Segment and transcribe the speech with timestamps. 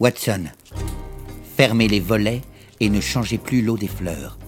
[0.00, 0.44] Watson,
[1.56, 2.42] fermez les volets
[2.78, 4.38] et ne changez plus l'eau des fleurs.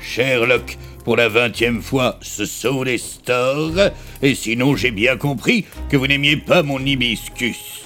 [0.00, 3.90] Sherlock, pour la vingtième fois, ce sont les stores,
[4.22, 7.84] et sinon j'ai bien compris que vous n'aimiez pas mon hibiscus.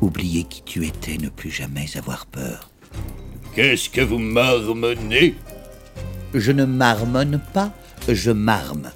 [0.00, 2.70] Oubliez qui tu étais, ne plus jamais avoir peur.
[3.56, 5.34] Qu'est-ce que vous marmonnez
[6.34, 7.72] Je ne marmonne pas,
[8.06, 8.90] je marme.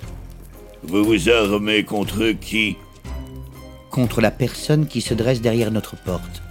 [0.82, 2.76] Vous vous armez contre qui
[3.90, 6.42] Contre la personne qui se dresse derrière notre porte.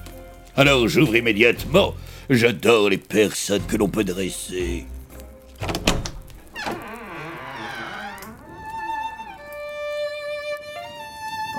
[0.55, 1.93] Alors j'ouvre immédiatement.
[2.31, 4.87] J'adore les personnes que l'on peut dresser.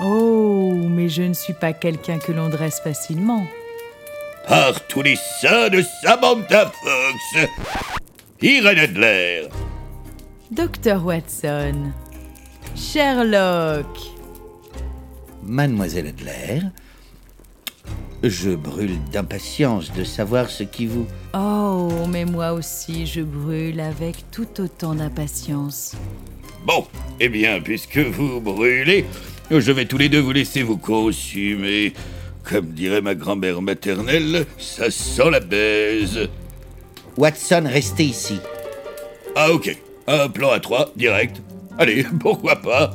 [0.03, 3.47] Oh, mais je ne suis pas quelqu'un que l'on dresse facilement.
[4.51, 7.47] Par tous les saints de Samantha Fox
[8.41, 9.47] Irene Adler
[10.51, 11.93] Docteur Watson.
[12.75, 13.87] Sherlock.
[15.41, 16.63] Mademoiselle Adler,
[18.23, 21.07] je brûle d'impatience de savoir ce qui vous...
[21.33, 25.95] Oh, mais moi aussi, je brûle avec tout autant d'impatience.
[26.65, 26.85] Bon,
[27.21, 29.05] eh bien, puisque vous brûlez,
[29.49, 31.93] je vais tous les deux vous laisser vous consumer.
[32.43, 36.27] Comme dirait ma grand-mère maternelle, ça sent la baise.
[37.17, 38.39] Watson, restez ici.
[39.35, 39.75] Ah ok,
[40.07, 41.41] un plan à trois, direct.
[41.77, 42.91] Allez, pourquoi pas?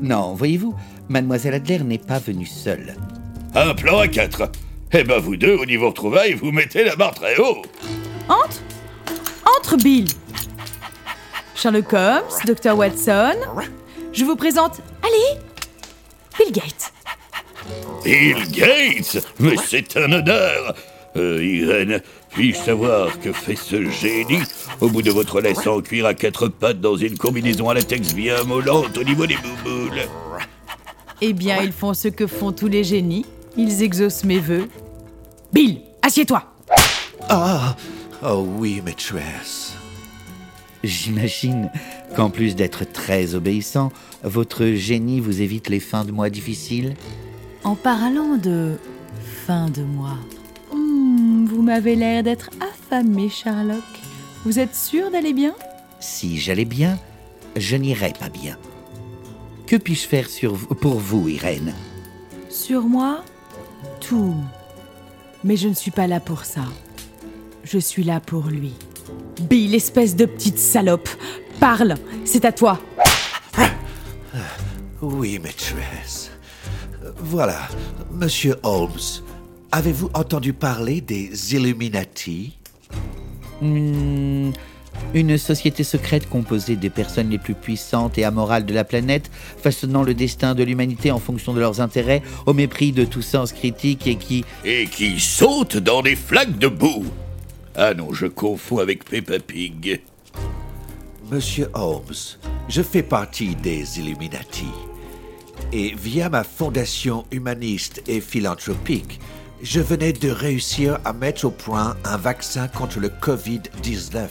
[0.00, 0.74] Non, voyez-vous,
[1.08, 2.94] Mademoiselle Adler n'est pas venue seule.
[3.54, 4.50] Un plan à quatre.
[4.92, 7.62] Eh ben vous deux, au niveau retrouvailles, vous mettez la barre très haut.
[8.28, 8.60] Entre
[9.58, 10.06] Entre, Bill
[11.54, 13.34] Sherlock Holmes, Docteur Watson.
[14.12, 14.80] Je vous présente.
[15.02, 15.40] Allez
[16.38, 16.92] Bill Gates.
[18.04, 20.74] Bill Gates Mais c'est un honneur
[21.16, 24.42] euh, Irène, puis-je savoir que fait ce génie?
[24.82, 28.12] Au bout de votre laisse en cuir à quatre pattes dans une combinaison à latex
[28.12, 30.02] bien mollante au niveau des bouboules
[31.22, 33.24] Eh bien, ils font ce que font tous les génies.
[33.56, 34.68] Ils exaucent mes vœux.
[35.54, 36.42] Bill, assieds-toi
[37.30, 37.74] Ah,
[38.22, 39.72] oh oui, maîtresse.
[40.84, 41.70] J'imagine
[42.14, 43.90] qu'en plus d'être très obéissant,
[44.22, 46.94] votre génie vous évite les fins de mois difficiles
[47.66, 48.78] En parlant de
[49.44, 50.18] fin de mois,
[50.72, 53.82] hmm, vous m'avez l'air d'être affamé, Sherlock.
[54.44, 55.52] Vous êtes sûr d'aller bien?
[55.98, 56.96] Si j'allais bien,
[57.56, 58.56] je n'irais pas bien.
[59.66, 61.74] Que puis-je faire sur pour vous, Irène?
[62.48, 63.24] Sur moi?
[63.98, 64.36] Tout.
[65.42, 66.66] Mais je ne suis pas là pour ça.
[67.64, 68.74] Je suis là pour lui.
[69.40, 71.08] Bill, espèce de petite salope.
[71.58, 72.78] Parle, c'est à toi.
[75.02, 76.25] Oui, maîtresse.
[77.28, 77.68] Voilà,
[78.12, 79.00] monsieur Holmes.
[79.72, 82.56] Avez-vous entendu parler des Illuminati?
[83.60, 84.52] Hmm,
[85.12, 89.28] Une société secrète composée des personnes les plus puissantes et amorales de la planète,
[89.60, 93.52] façonnant le destin de l'humanité en fonction de leurs intérêts, au mépris de tout sens
[93.52, 94.44] critique et qui...
[94.64, 97.06] Et qui saute dans des flaques de boue
[97.74, 100.00] Ah non, je confonds avec Peppa Pig.
[101.30, 102.38] Monsieur Holmes,
[102.68, 104.66] je fais partie des Illuminati.
[105.72, 109.20] Et via ma fondation humaniste et philanthropique,
[109.62, 114.28] je venais de réussir à mettre au point un vaccin contre le Covid-19.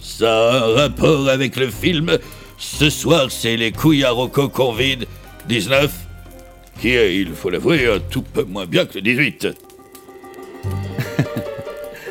[0.00, 2.18] Ça a un rapport avec le film
[2.58, 5.06] Ce soir, c'est les couilles à Rocco qu'on vide
[5.48, 5.92] 19
[6.80, 9.48] Qui est, il faut l'avouer, un tout peu moins bien que le 18.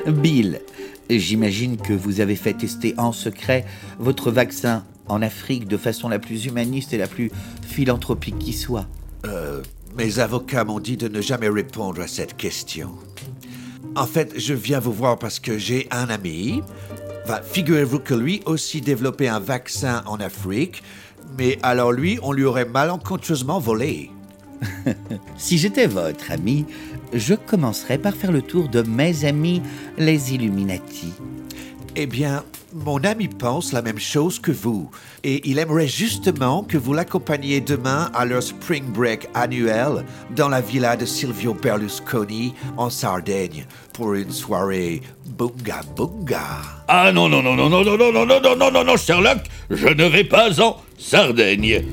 [0.08, 0.62] Bill,
[1.10, 3.66] j'imagine que vous avez fait tester en secret
[4.00, 7.32] votre vaccin en Afrique de façon la plus humaniste et la plus
[7.68, 8.88] philanthropique qui soit.
[9.98, 12.92] Mes avocats m'ont dit de ne jamais répondre à cette question.
[13.96, 16.62] En fait, je viens vous voir parce que j'ai un ami.
[17.44, 20.82] Figurez-vous que lui aussi développait un vaccin en Afrique,
[21.38, 24.10] mais alors lui, on lui aurait malencontreusement volé.
[25.38, 26.66] Si j'étais votre ami,
[27.14, 29.62] je commencerais par faire le tour de mes amis,
[29.98, 31.14] les Illuminati.
[31.98, 32.44] Eh bien,
[32.74, 34.90] mon ami pense la même chose que vous.
[35.26, 40.62] Et il aimerait justement que vous l'accompagniez demain à leur spring break annuel dans la
[40.62, 45.02] villa de Silvio Berlusconi en Sardaigne pour une soirée
[45.38, 46.62] bunga bunga.
[46.88, 49.40] Ah non, non, non, non, non, non, non, non, non, non, non, non, non, Sherlock,
[49.70, 51.84] je ne vais pas en Sardaigne.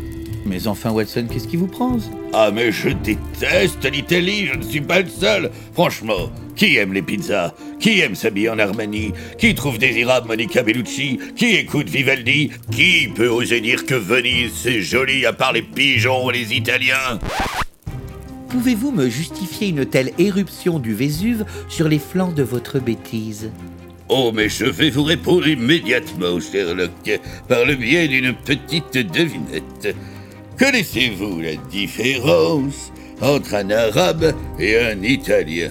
[0.47, 1.97] Mais enfin, Watson, qu'est-ce qui vous prend
[2.33, 5.51] Ah, mais je déteste l'Italie, je ne suis pas le seul.
[5.75, 7.55] Franchement, qui aime les pizzas?
[7.79, 11.19] Qui aime s'habiller en Armani Qui trouve désirable Monica Bellucci?
[11.37, 12.51] Qui écoute Vivaldi?
[12.73, 17.21] Qui peut oser dire que Venise c'est joli à part les pigeons et les Italiens?
[18.49, 23.53] Pouvez-vous me justifier une telle éruption du Vésuve sur les flancs de votre bêtise?
[24.09, 29.95] Oh, mais je vais vous répondre immédiatement, Sherlock, par le biais d'une petite devinette.
[30.59, 32.91] Connaissez-vous la différence
[33.21, 35.71] entre un arabe et un italien?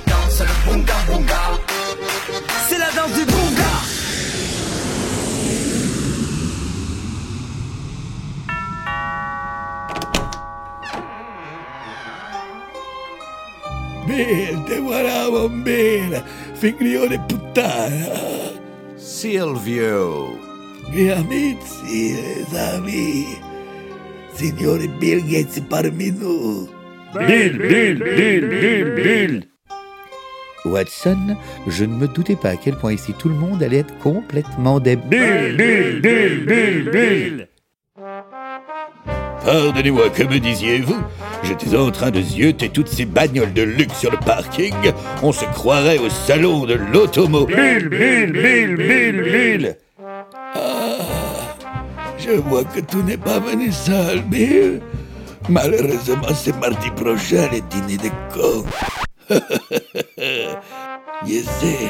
[14.11, 16.21] Bill, te guardavo, Bill,
[16.53, 18.59] figlio di puttana.
[18.95, 20.37] Silvio,
[20.89, 23.25] Miei amici, esami,
[24.33, 26.67] signore Bill Gates parmi nous.
[27.13, 29.47] Bill, Bill, Bill, Bill, Bill.
[30.65, 31.37] Watson,
[31.67, 34.81] je ne me doutais pas à quel point ici tout le monde allait être complètement
[34.81, 35.55] débile.
[35.55, 37.50] Bill, Bill, Bill, Bill, Bill.
[39.45, 41.01] Pardonnez-moi, que me disiez-vous?
[41.43, 44.73] J'étais en train de zioter toutes ces bagnoles de luxe sur le parking.
[45.23, 47.89] On se croirait au salon de l'automobile.
[47.89, 49.77] Bill, Bill, Bill, Bill, Bill.
[50.55, 51.55] Ah,
[52.17, 54.81] je vois que tout n'est pas venu seul, Bill.
[55.49, 58.63] Malheureusement, c'est mardi prochain le dîner de con.
[61.25, 61.89] je sais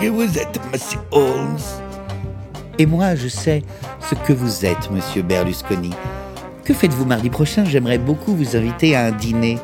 [0.00, 1.58] que vous êtes Monsieur Holmes?
[2.78, 3.62] Et moi, je sais
[4.00, 5.90] ce que vous êtes, monsieur Berlusconi.
[6.66, 7.64] Que faites-vous mardi prochain?
[7.64, 9.56] J'aimerais beaucoup vous inviter à un dîner.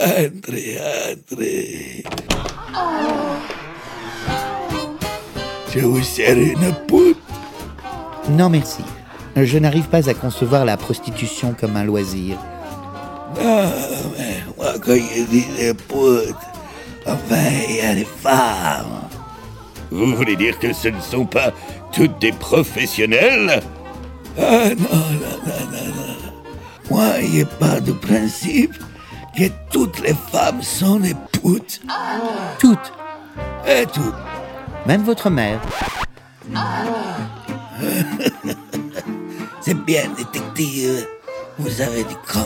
[0.00, 0.76] Entrez,
[1.12, 2.02] entrez.
[5.72, 7.16] Je vous sers une pute.
[8.30, 8.82] Non, merci.
[9.36, 12.36] Je n'arrive pas à concevoir la prostitution comme un loisir.
[13.40, 13.70] Non,
[14.18, 16.34] mais moi, quand je dis des putes,
[17.06, 17.36] enfin,
[17.68, 19.08] il y a des femmes.
[19.92, 21.52] Vous voulez dire que ce ne sont pas
[21.92, 23.62] toutes des professionnelles?
[24.38, 26.32] Ah non, non, non, non, non.
[26.90, 28.74] Moi, il n'y a pas de principe
[29.36, 31.80] que toutes les femmes sont des putes.
[32.58, 32.92] Toutes,
[33.66, 34.14] Et toutes.
[34.86, 35.60] même votre mère.
[39.60, 41.06] C'est bien, détective.
[41.58, 42.44] Vous avez du cran.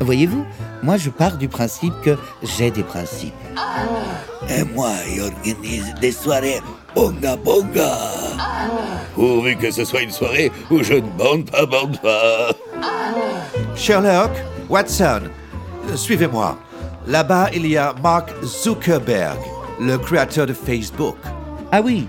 [0.00, 0.44] Voyez-vous,
[0.82, 3.32] moi je pars du principe que j'ai des principes.
[4.48, 6.60] Et moi, j'organise des soirées
[6.94, 7.96] bonga bonga.
[9.14, 12.50] Pourvu que ce soit une soirée où je ne bande pas, bande pas.
[13.76, 14.30] Sherlock,
[14.68, 15.22] Watson,
[15.90, 16.56] euh, suivez-moi.
[17.06, 19.38] Là-bas, il y a Mark Zuckerberg,
[19.80, 21.16] le créateur de Facebook.
[21.70, 22.06] Ah oui,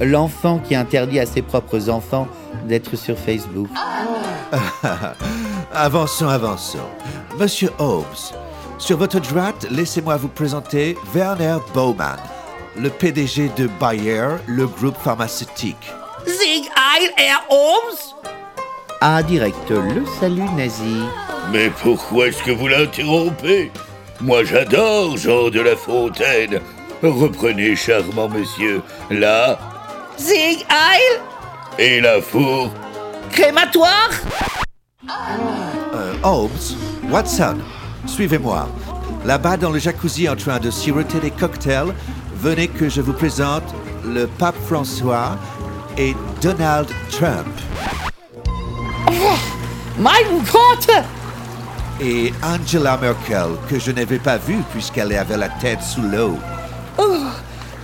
[0.00, 2.26] l'enfant qui interdit à ses propres enfants
[2.66, 3.68] d'être sur Facebook.
[5.74, 6.78] Avançons, avançons.
[7.38, 8.04] Monsieur Holmes,
[8.78, 12.18] sur votre droite, laissez-moi vous présenter Werner Baumann,
[12.76, 15.90] le PDG de Bayer, le groupe pharmaceutique.
[16.26, 17.98] Sieg Heil, Herr Holmes!
[19.00, 21.02] Ah, direct, le salut nazi.
[21.50, 23.70] Mais pourquoi est-ce que vous l'interrompez?
[24.20, 26.60] Moi j'adore Jean de La Fontaine.
[27.02, 29.58] Reprenez, charmant monsieur, là
[30.16, 31.20] Sieg Heil!
[31.78, 32.70] et la four.
[33.32, 34.10] Crématoire!
[35.94, 36.50] Euh, Holmes,
[37.10, 37.56] Watson,
[38.06, 38.68] suivez-moi.
[39.24, 41.92] Là-bas, dans le jacuzzi en train de siroter des cocktails,
[42.42, 43.62] venez que je vous présente
[44.04, 45.38] le pape François
[45.96, 47.46] et Donald Trump.
[49.96, 50.88] Mein Gott!
[52.00, 56.36] Et Angela Merkel, que je n'avais pas vue puisqu'elle avait la tête sous l'eau.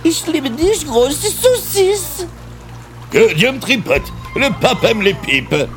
[0.03, 2.27] Ich liebe dich, große Saucisse!
[3.11, 5.67] Que Dieu me tripote Le pape aime les pipes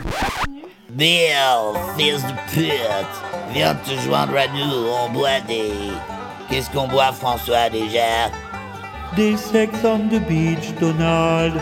[0.90, 2.72] Bill, fils de pute,
[3.52, 5.72] viens te joindre à nous, on boit des...
[6.50, 8.30] Qu'est-ce qu'on boit, François, déjà?
[9.16, 11.60] Des sex on the beach, Donald.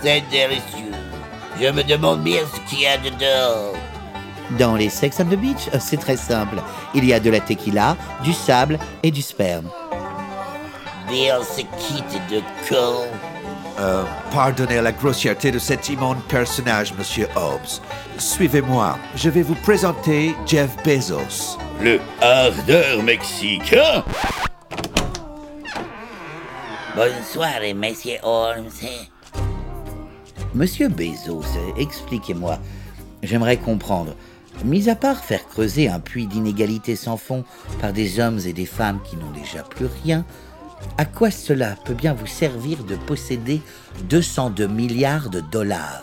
[0.00, 0.92] C'est délicieux.
[1.60, 3.72] Je me demande bien ce qu'il y a dedans.
[4.58, 6.56] Dans les Sex on the Beach, euh, c'est très simple.
[6.94, 9.68] Il y a de la tequila, du sable et du sperme.
[11.08, 13.06] Bill se quitte de con.
[13.80, 17.80] Euh, pardonnez la grossièreté de cet immonde personnage, monsieur Hobbes.
[18.18, 18.98] Suivez-moi.
[19.16, 21.58] Je vais vous présenter Jeff Bezos.
[21.80, 24.04] Le ardeur mexicain
[26.94, 28.68] Bonsoir, monsieur Holmes.
[30.54, 31.42] Monsieur Bezos,
[31.78, 32.58] expliquez-moi.
[33.22, 34.14] J'aimerais comprendre.
[34.62, 37.44] Mis à part faire creuser un puits d'inégalité sans fond
[37.80, 40.26] par des hommes et des femmes qui n'ont déjà plus rien,
[40.98, 43.62] à quoi cela peut bien vous servir de posséder
[44.10, 46.02] 202 milliards de dollars?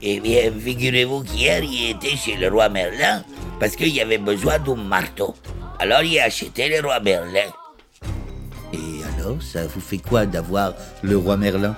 [0.00, 3.22] Eh bien, figurez-vous qu'hier, il était chez le roi Merlin
[3.60, 5.34] parce qu'il y avait besoin d'un marteau.
[5.78, 7.52] Alors, il a acheté le roi Merlin.
[9.28, 11.76] Alors, ça vous fait quoi d'avoir le roi Merlin?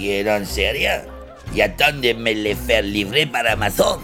[0.00, 1.02] Il n'en sait rien.
[1.54, 4.00] Il attend de me les faire livrer par Amazon.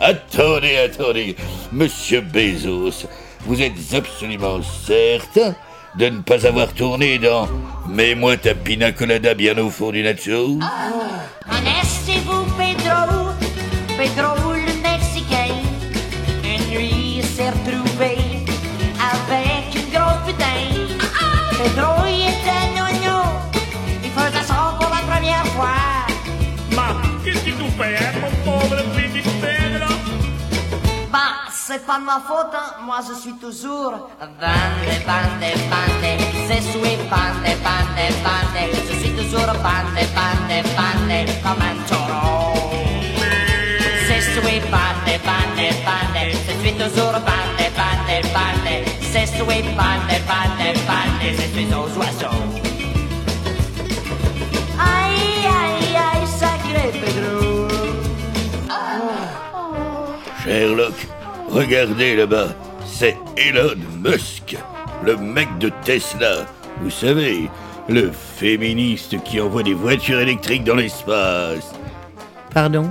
[0.00, 1.36] Attendez, attendez,
[1.70, 3.06] monsieur Bezos,
[3.46, 5.54] vous êtes absolument certain
[5.96, 7.46] de ne pas avoir tourné dans
[7.88, 10.58] Mets-moi ta pina colada bien au fond du nacho?
[11.48, 13.30] Connaissez-vous Pedro,
[13.96, 14.53] Pedro
[31.74, 32.84] c'est pas ma faute, hein.
[32.84, 36.08] moi je suis toujours Bande, bande, bande,
[36.46, 42.70] c'est souhait, bande, bande, bande Je suis toujours bande, bande, bande, comme un taureau.
[44.06, 50.66] C'est souhait, bande, bande, bande Je suis toujours bande, bande, bande C'est souhait, bande, bande,
[50.86, 51.68] bande Je suis
[54.78, 56.28] Aïe, aïe, aïe,
[60.44, 60.94] Sherlock,
[61.54, 62.48] Regardez là-bas,
[62.84, 64.56] c'est Elon Musk,
[65.04, 66.46] le mec de Tesla.
[66.80, 67.48] Vous savez,
[67.88, 71.72] le féministe qui envoie des voitures électriques dans l'espace.
[72.52, 72.90] Pardon?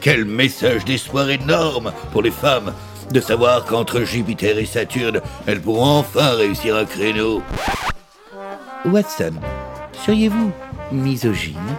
[0.00, 2.74] Quel message d'espoir énorme pour les femmes
[3.12, 7.40] de savoir qu'entre Jupiter et Saturne, elles pourront enfin réussir un créneau.
[8.84, 9.34] Watson,
[10.04, 10.50] seriez-vous
[10.90, 11.76] misogyne?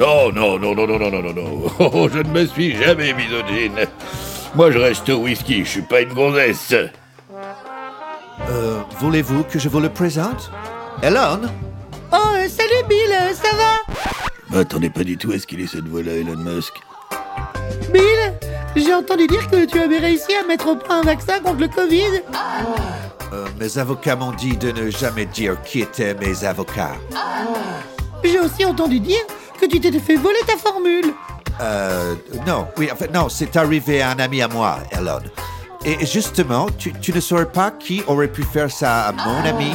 [0.00, 3.86] Non, non, non, non, non, non, non, non, oh, je ne me suis jamais misogyne.
[4.54, 6.72] Moi, je reste au whisky, je suis pas une gonzesse.
[8.50, 10.50] Euh, voulez-vous que je vous le présente?
[11.02, 11.40] Elon?
[12.12, 12.16] Oh,
[12.48, 13.94] salut Bill, ça va?
[14.56, 16.72] M'attendez pas du tout à ce qu'il ait cette voix-là, Elon Musk.
[17.92, 18.32] Bill,
[18.76, 21.68] j'ai entendu dire que tu avais réussi à mettre au point un vaccin contre le
[21.68, 22.22] Covid.
[23.32, 26.94] Euh, Mes avocats m'ont dit de ne jamais dire qui étaient mes avocats.
[28.22, 29.20] J'ai aussi entendu dire
[29.60, 31.12] que tu t'étais fait voler ta formule.
[31.60, 32.14] Euh,
[32.46, 35.20] non, oui, en fait, non, c'est arrivé à un ami à moi, Elon.
[35.84, 39.72] Et justement, tu, tu ne saurais pas qui aurait pu faire ça à mon ami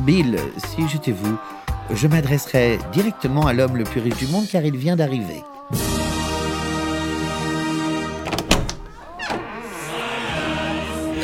[0.00, 1.38] Bill, si j'étais vous,
[1.94, 5.42] je m'adresserais directement à l'homme le plus riche du monde car il vient d'arriver.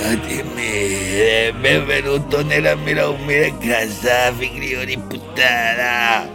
[0.04, 6.26] Adime, benvenuto nella mia umile casa, figlio di puttana.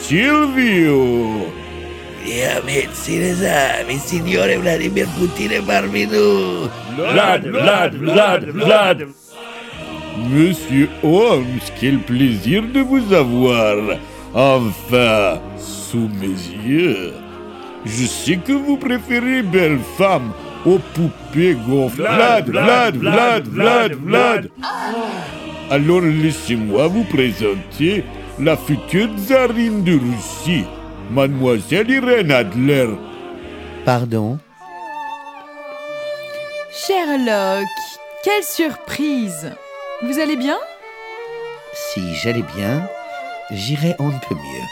[0.00, 1.67] Silvio
[2.56, 6.68] amici l'esame, il signore Vladimir Putin è parvenu.
[6.96, 9.06] Vlad, Vlad, Vlad, Vlad.
[10.28, 13.98] Monsieur Holmes, quel plaisir de vous avoir.
[14.34, 17.12] Enfin, sous mes yeux
[17.84, 20.32] Je sais que vous préférez belles femmes
[20.66, 22.50] aux poupées gonflables.
[22.50, 24.50] Vlad, Vlad, Vlad, Vlad, Vlad.
[25.70, 28.04] Alors laissez-moi vous présenter
[28.40, 30.64] la future tsarine de Russie,
[31.10, 32.88] Mademoiselle Irène Adler.
[33.84, 34.38] Pardon?
[36.70, 37.66] Sherlock,
[38.22, 39.50] quelle surprise
[40.02, 40.58] Vous allez bien?
[41.72, 42.88] Si j'allais bien,
[43.50, 44.66] j'irais on ne peut mieux.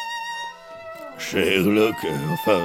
[1.19, 1.97] Sherlock,
[2.33, 2.61] enfin,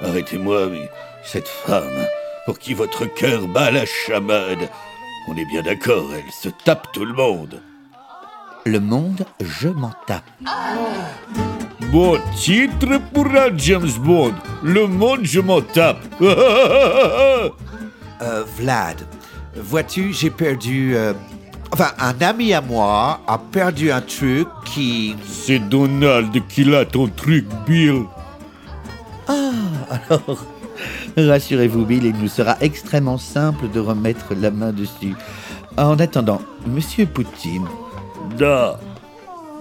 [0.00, 0.88] arrêtez-moi, mais
[1.24, 2.06] cette femme,
[2.46, 4.68] pour qui votre cœur bat la chamade,
[5.28, 7.60] on est bien d'accord, elle se tape tout le monde.
[8.64, 10.24] Le monde, je m'en tape.
[11.92, 16.04] Bon titre pour un James Bond, le monde je m'en tape.
[18.20, 18.96] Euh, Vlad,
[19.54, 20.96] vois-tu, j'ai perdu...
[20.96, 21.12] euh,
[21.72, 25.14] Enfin, un ami à moi a perdu un truc qui...
[25.24, 28.02] C'est Donald qui l'a ton truc, Bill.
[29.28, 30.44] Alors,
[31.16, 35.14] rassurez-vous, Bill, il nous sera extrêmement simple de remettre la main dessus.
[35.76, 37.68] En attendant, Monsieur Poutine,
[38.36, 38.80] Da.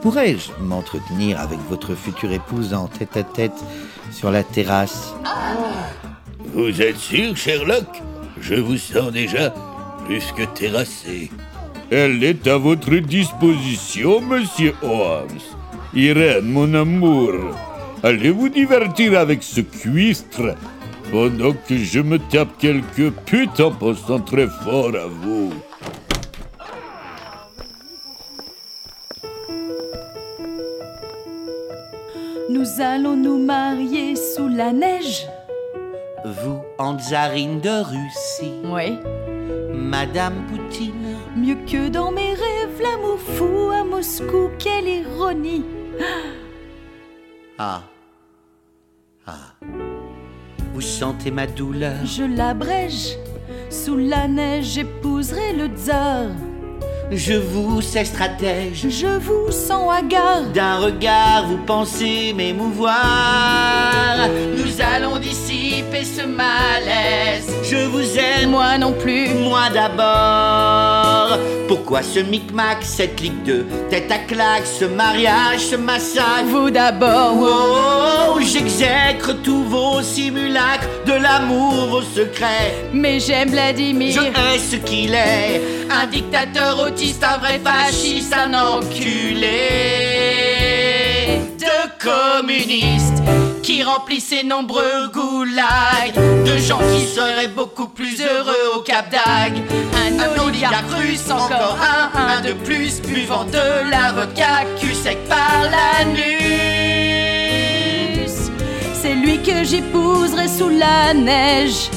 [0.02, 3.64] Pourrais-je m'entretenir avec votre future épouse en tête-à-tête
[4.12, 5.14] sur la terrasse?
[6.54, 7.88] Vous êtes sûr, Sherlock?
[8.40, 9.54] Je vous sens déjà
[10.06, 11.32] plus que terrassé.
[11.90, 15.40] Elle est à votre disposition, monsieur Holmes.
[15.94, 17.32] Irène, mon amour,
[18.04, 20.56] allez vous divertir avec ce cuistre
[21.12, 25.54] pendant que je me tape quelques putes en pensant très fort à vous?
[32.50, 35.28] Nous allons nous marier sous la neige.
[36.24, 38.98] Vous, en tsarine de Russie, Oui.
[39.74, 41.18] Madame Poutine.
[41.36, 45.66] Mieux que dans mes rêves, l'amour fou à Moscou, quelle ironie.
[47.58, 47.84] Ah.
[49.26, 49.54] Ah.
[50.74, 53.18] Vous sentez ma douleur Je l'abrège.
[53.70, 56.28] Sous la neige, j'épouserai le tsar.
[57.10, 58.86] Je vous sais stratège.
[58.90, 60.44] Je vous sens hagard.
[60.54, 62.94] D'un regard, vous pensez m'émouvoir.
[64.58, 67.48] Nous allons dissiper ce malaise.
[67.64, 69.30] Je vous aime, Moi non plus.
[69.30, 71.38] moi d'abord.
[71.70, 76.46] Pourquoi ce micmac, cette clique de tête à claque, ce mariage, ce massacre?
[76.48, 77.36] Vous d'abord.
[77.40, 82.74] Oh, j'exècre tous vos simulacres de l'amour, vos secrets.
[82.94, 84.14] Mais j'aime Vladimir.
[84.14, 85.62] Je hais ce qu'il est.
[85.90, 89.48] Un dictateur autiste, un vrai fasciste, un enculé
[91.58, 93.24] de communistes
[93.64, 96.14] qui remplit ses nombreux goulags
[96.46, 99.64] de gens qui seraient beaucoup plus heureux au Cap d'Agde.
[99.96, 106.18] Un, oligarque russe, encore un, un de plus, buvant de l'avocat, cul sec par l'anus.
[108.94, 111.90] C'est lui que j'épouserai sous la neige.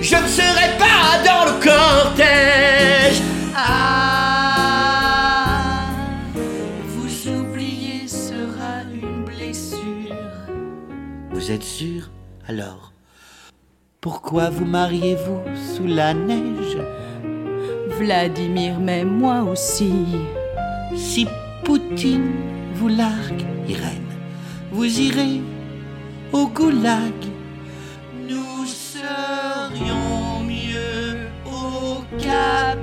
[0.00, 3.20] Je ne serai pas dans le cortège.
[3.54, 4.70] Ah,
[6.86, 10.14] vous oubliez sera une blessure.
[11.32, 12.10] Vous êtes sûr
[12.46, 12.92] Alors,
[14.00, 15.40] pourquoi vous mariez-vous
[15.74, 16.78] sous la neige?
[17.98, 19.92] Vladimir m'aime moi aussi.
[20.96, 21.26] Si
[21.64, 22.32] Poutine
[22.74, 24.06] vous largue, Irène,
[24.70, 25.42] vous irez
[26.32, 27.12] au goulag.
[28.28, 28.66] Nous
[29.80, 32.78] mieux au Cap.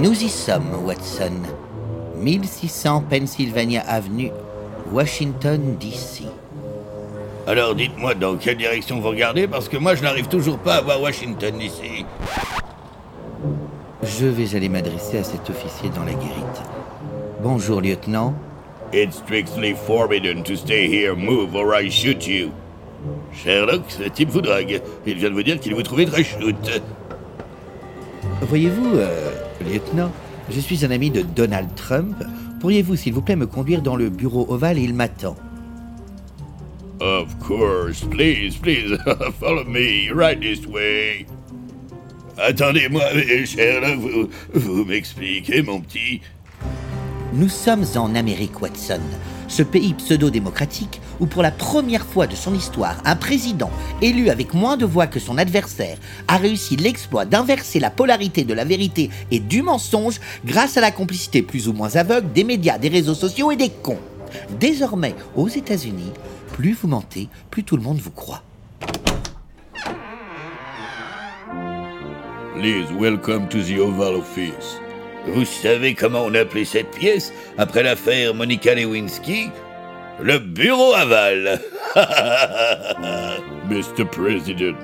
[0.00, 1.42] Nous y sommes, Watson.
[2.16, 4.30] 1600 Pennsylvania Avenue,
[4.92, 6.26] Washington, D.C.
[7.48, 10.80] Alors dites-moi dans quelle direction vous regardez, parce que moi je n'arrive toujours pas à
[10.82, 12.04] voir Washington ici.
[14.02, 16.62] Je vais aller m'adresser à cet officier dans la guérite.
[17.42, 18.34] Bonjour, lieutenant.
[18.92, 21.16] It's strictly forbidden to stay here.
[21.16, 22.50] Move or I shoot you.
[23.32, 24.82] Sherlock, ce type vous drague.
[25.06, 26.82] Il vient de vous dire qu'il vous trouvait très shoot.
[28.42, 29.30] Voyez-vous, euh,
[29.64, 30.10] lieutenant,
[30.50, 32.22] je suis un ami de Donald Trump.
[32.60, 35.34] Pourriez-vous, s'il vous plaît, me conduire dans le bureau ovale Il m'attend?
[37.00, 38.02] Of course.
[38.04, 38.98] Please, please,
[39.40, 40.10] follow me.
[40.10, 41.26] Right this way.
[42.38, 43.02] Attendez-moi,
[43.96, 46.20] vous, vous m'expliquez, mon petit.
[47.32, 49.00] Nous sommes en Amérique, Watson,
[49.48, 54.54] ce pays pseudo-démocratique où pour la première fois de son histoire, un président élu avec
[54.54, 59.10] moins de voix que son adversaire a réussi l'exploit d'inverser la polarité de la vérité
[59.30, 63.14] et du mensonge grâce à la complicité plus ou moins aveugle des médias, des réseaux
[63.14, 63.98] sociaux et des cons.
[64.58, 66.12] Désormais, aux États-Unis,
[66.58, 68.42] plus vous mentez, plus tout le monde vous croit.
[72.56, 74.80] Please, welcome to the Oval Office.
[75.28, 79.50] Vous savez comment on appelait cette pièce après l'affaire Monica Lewinsky?
[80.20, 81.60] Le bureau aval.
[83.70, 84.04] Mr.
[84.10, 84.76] President,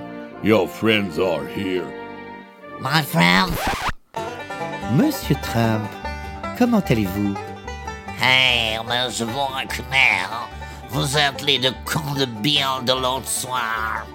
[0.45, 1.83] your friends are here.
[2.81, 3.51] My friend,
[4.97, 5.83] Monsieur Trump,
[6.57, 7.35] comment allez-vous?
[8.23, 10.23] Hey, mais je vous reconnais.
[10.31, 10.54] hein.
[10.91, 14.07] Vous êtes les deux cons de Bill de l'autre soir.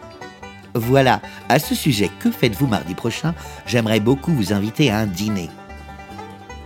[0.74, 3.34] Voilà, à ce sujet, que faites-vous mardi prochain?
[3.66, 5.50] J'aimerais beaucoup vous inviter à un dîner.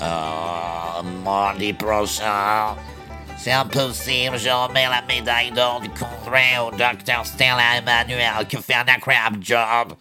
[0.01, 2.75] Oh, mardi prochain?
[3.37, 8.75] C'est impossible, je remets la médaille d'or du congrès au docteur Stella Emmanuel qui fait
[8.75, 9.93] un incroyable job.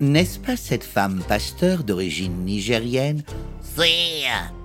[0.00, 3.22] N'est-ce pas cette femme pasteur d'origine nigérienne?
[3.62, 4.24] Si,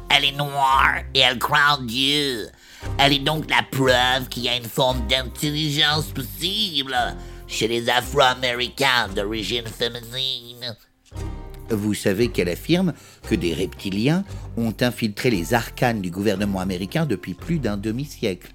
[0.10, 2.50] elle est noire et elle croit en Dieu.
[2.98, 6.96] Elle est donc la preuve qu'il y a une forme d'intelligence possible
[7.48, 10.76] chez les Afro-Américains d'origine féminine.
[11.70, 12.94] Vous savez qu'elle affirme
[13.30, 14.24] que des reptiliens
[14.58, 18.52] ont infiltré les arcanes du gouvernement américain depuis plus d'un demi-siècle.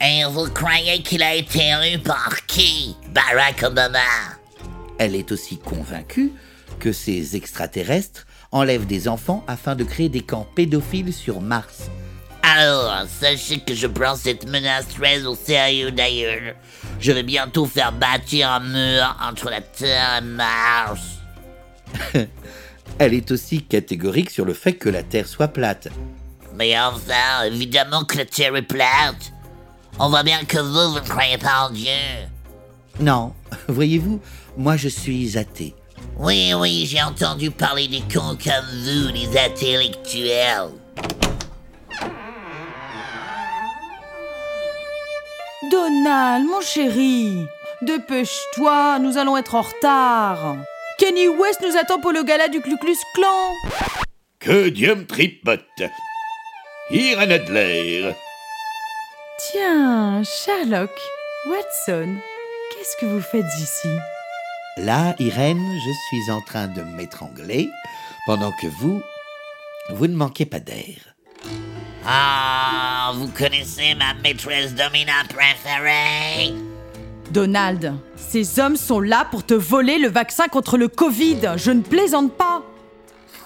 [0.00, 2.96] Et vous croyez qu'il a été élu par qui?
[3.12, 3.98] Barack Obama
[4.98, 6.32] Elle est aussi convaincue
[6.78, 11.90] que ces extraterrestres enlèvent des enfants afin de créer des camps pédophiles sur Mars.
[12.42, 16.54] Alors, sachez que je prends cette menace très au sérieux d'ailleurs.
[17.00, 21.00] Je vais bientôt faire bâtir un mur entre la Terre et Mars.
[22.98, 25.88] Elle est aussi catégorique sur le fait que la Terre soit plate.
[26.56, 29.32] Mais enfin, évidemment que la Terre est plate.
[29.98, 31.90] On voit bien que vous, vous ne croyez pas en Dieu.
[33.00, 33.32] Non,
[33.68, 34.20] voyez-vous,
[34.56, 35.74] moi je suis athée.
[36.18, 40.70] Oui, oui, j'ai entendu parler des cons comme vous, les intellectuels.
[45.72, 47.46] Donald, mon chéri,
[47.80, 50.56] dépêche-toi, nous allons être en retard.
[50.98, 53.52] Kenny West nous attend pour le gala du Ku Klux Klan.
[54.38, 55.82] Que Dieu me tripote.
[56.90, 58.12] Irène Adler.
[59.38, 60.90] Tiens, Sherlock,
[61.48, 62.16] Watson,
[62.70, 63.88] qu'est-ce que vous faites ici?
[64.76, 67.70] Là, Irène, je suis en train de m'étrangler,
[68.26, 69.00] pendant que vous,
[69.88, 71.11] vous ne manquez pas d'air.
[72.04, 76.54] Ah, vous connaissez ma maîtresse domina préférée?
[77.30, 81.52] Donald, ces hommes sont là pour te voler le vaccin contre le Covid.
[81.56, 82.62] Je ne plaisante pas.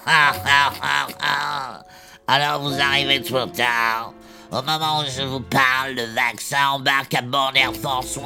[0.05, 1.83] Ah, ah, ah, ah.
[2.27, 4.13] Alors vous arrivez trop tard.
[4.51, 8.25] Au moment où je vous parle, le vaccin embarque à bord d'Air Force One.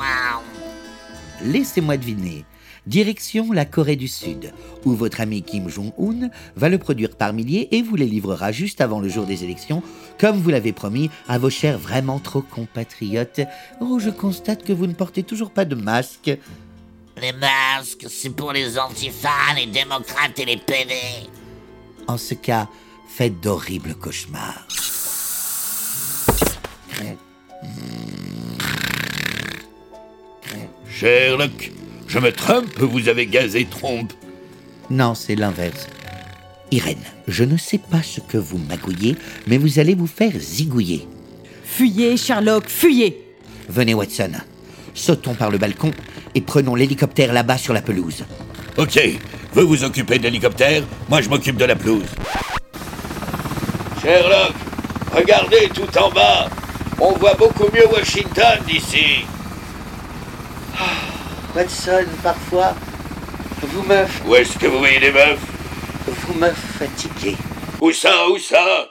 [1.41, 2.45] Laissez-moi deviner.
[2.87, 4.53] Direction la Corée du Sud,
[4.85, 8.81] où votre ami Kim Jong-un va le produire par milliers et vous les livrera juste
[8.81, 9.83] avant le jour des élections,
[10.19, 13.41] comme vous l'avez promis à vos chers vraiment trop compatriotes.
[13.81, 16.31] Oh, je constate que vous ne portez toujours pas de masque.
[17.21, 20.95] Les masques, c'est pour les antifas, les démocrates et les PD.
[22.07, 22.67] En ce cas,
[23.07, 24.67] faites d'horribles cauchemars.
[30.89, 31.71] Sherlock,
[32.11, 34.11] je me trompe, vous avez gazé trompe.
[34.89, 35.87] Non, c'est l'inverse.
[36.69, 39.15] Irène, je ne sais pas ce que vous magouillez,
[39.47, 41.07] mais vous allez vous faire zigouiller.
[41.63, 43.25] Fuyez, Sherlock, fuyez.
[43.69, 44.31] Venez, Watson.
[44.93, 45.91] Sautons par le balcon
[46.35, 48.25] et prenons l'hélicoptère là-bas sur la pelouse.
[48.75, 48.99] Ok,
[49.53, 52.09] vous vous occupez de l'hélicoptère, moi je m'occupe de la pelouse.
[54.01, 54.53] Sherlock,
[55.15, 56.49] regardez tout en bas.
[56.99, 59.23] On voit beaucoup mieux Washington d'ici.
[61.55, 62.73] Watson, parfois,
[63.61, 65.39] vous me, Où est-ce que vous voyez des meufs
[66.07, 67.35] vous me fatiguez.
[67.79, 68.89] Où ça, où ça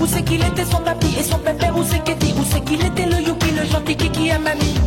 [0.00, 2.64] Où c'est qu'il était son papi et son pépère, où c'est qu'il dit Où c'est
[2.64, 4.78] qu'il était le Yuki, le gentil Kiki à mamie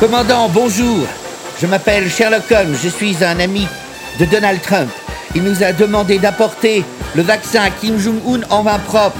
[0.00, 1.06] Commandant, bonjour.
[1.60, 3.66] Je m'appelle Sherlock Holmes, je suis un ami
[4.20, 4.90] de Donald Trump.
[5.34, 9.18] Il nous a demandé d'apporter le vaccin à Kim Jong-un en main propre.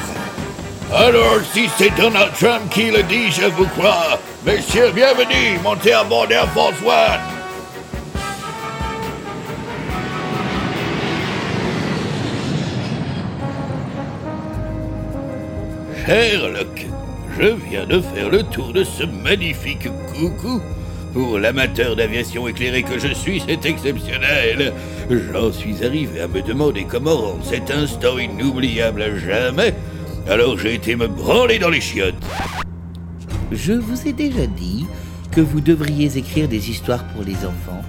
[0.94, 4.18] Alors, si c'est Donald Trump qui le dit, je vous crois.
[4.46, 7.38] Messieurs, bienvenue, montez à bord d'Air Force One.
[16.06, 16.86] Sherlock,
[17.40, 20.60] je viens de faire le tour de ce magnifique coucou.
[21.12, 24.72] Pour l'amateur d'aviation éclairée que je suis, c'est exceptionnel.
[25.10, 29.74] J'en suis arrivé à me demander comment rendre cet instant inoubliable à jamais.
[30.28, 32.14] Alors j'ai été me branler dans les chiottes.
[33.52, 34.86] Je vous ai déjà dit
[35.30, 37.82] que vous devriez écrire des histoires pour les enfants.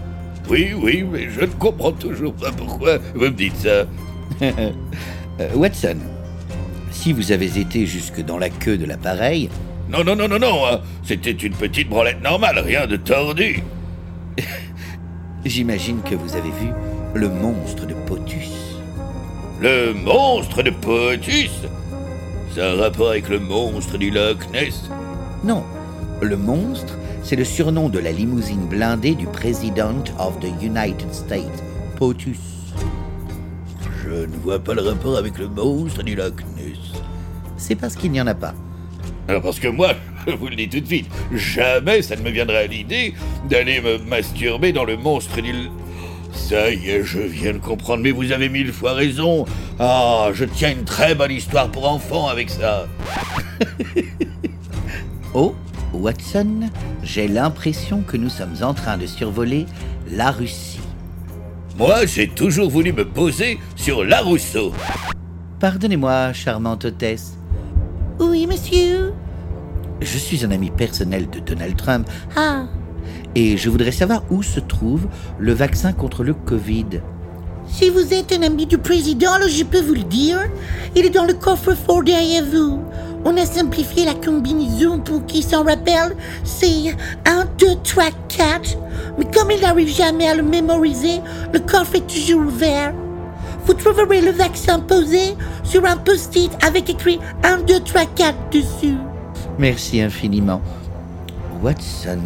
[0.50, 3.86] Oui, oui, mais je ne comprends toujours pas pourquoi vous me dites ça.
[5.42, 5.96] Euh, Watson,
[7.00, 9.50] si vous avez été jusque dans la queue de l'appareil,
[9.90, 10.82] Non, non, non, non, non, hein.
[11.06, 13.64] c'était une petite branlette normale, rien de tordu.
[15.46, 16.68] j'imagine que vous avez vu
[17.16, 18.52] le monstre de Potus.
[19.62, 21.52] Le monstre de Potus?
[22.54, 24.90] Ça a un rapport avec le monstre du Loch Ness?
[25.46, 25.64] Non,
[26.22, 31.64] le monstre, c'est le surnom de la limousine blindée du President of the United States,
[31.98, 32.40] Potus.
[34.04, 36.59] Je ne vois pas le rapport avec le monstre du Loch Ness.
[37.60, 38.56] C'est parce qu'il n'y en a pas.
[39.28, 39.94] Alors parce que moi,
[40.26, 43.14] je vous le dis tout de suite, jamais ça ne me viendrait à l'idée
[43.48, 45.52] d'aller me masturber dans le monstre du...
[45.52, 45.70] L-
[46.34, 49.46] Ça y est, je viens de comprendre, mais vous avez mille fois raison.
[49.80, 52.88] Ah, je tiens une très bonne histoire pour enfants avec ça.
[55.34, 55.54] Oh,
[55.94, 56.70] Watson,
[57.04, 59.66] j'ai l'impression que nous sommes en train de survoler
[60.12, 60.80] la Russie.
[61.78, 64.74] Moi, j'ai toujours voulu me poser sur la Rousseau.
[65.60, 67.38] Pardonnez-moi, charmante hôtesse.
[68.20, 69.14] Oui, monsieur.
[70.02, 72.08] Je suis un ami personnel de Donald Trump.
[72.36, 72.66] Ah.
[73.36, 77.02] Et je voudrais savoir où se trouve le vaccin contre le Covid.
[77.68, 80.40] Si vous êtes un ami du président, alors je peux vous le dire.
[80.96, 82.80] Il est dans le coffre-fort derrière vous.
[83.24, 86.16] On a simplifié la combinaison pour qu'il s'en rappelle.
[86.44, 88.78] C'est 1, 2, 3, 4.
[89.18, 91.22] Mais comme il n'arrive jamais à le mémoriser,
[91.54, 92.94] le coffre est toujours ouvert.
[93.70, 98.96] Vous trouverez le vaccin posé sur un post-it avec écrit 1, 2, 3, 4 dessus.
[99.60, 100.60] Merci infiniment.
[101.62, 102.18] Watson.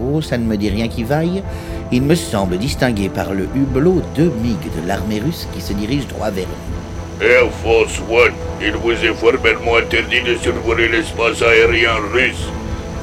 [0.00, 1.42] Oh, ça ne me dit rien qui vaille.
[1.90, 6.06] Il me semble distinguer par le hublot deux MiG de l'armée russe qui se dirigent
[6.10, 7.26] droit vers nous.
[7.26, 12.46] Air Force One, il vous est formellement interdit de survoler l'espace aérien russe.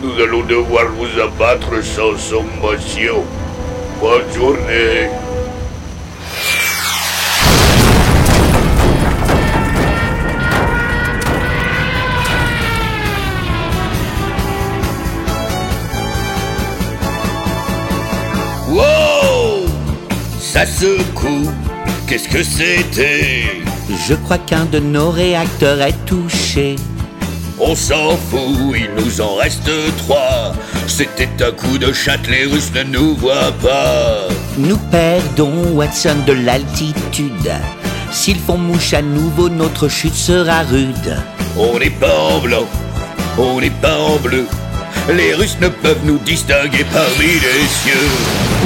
[0.01, 3.25] Nous allons devoir vous abattre sans sommation.
[3.99, 5.09] Bonne journée.
[20.55, 21.51] Ça secoue.
[22.07, 23.43] Qu'est-ce que c'était?
[24.07, 26.77] Je crois qu'un de nos réacteurs est touché.
[27.59, 30.53] On s'en fout, il nous en reste trois.
[30.87, 34.29] C'était un coup de chatte, les Russes ne nous voient pas.
[34.57, 37.51] Nous perdons Watson de l'altitude.
[38.13, 41.17] S'ils font mouche à nouveau, notre chute sera rude.
[41.57, 42.65] On n'est pas en blanc,
[43.37, 44.47] on n'est pas en bleu.
[45.09, 48.09] Les Russes ne peuvent nous distinguer parmi les cieux.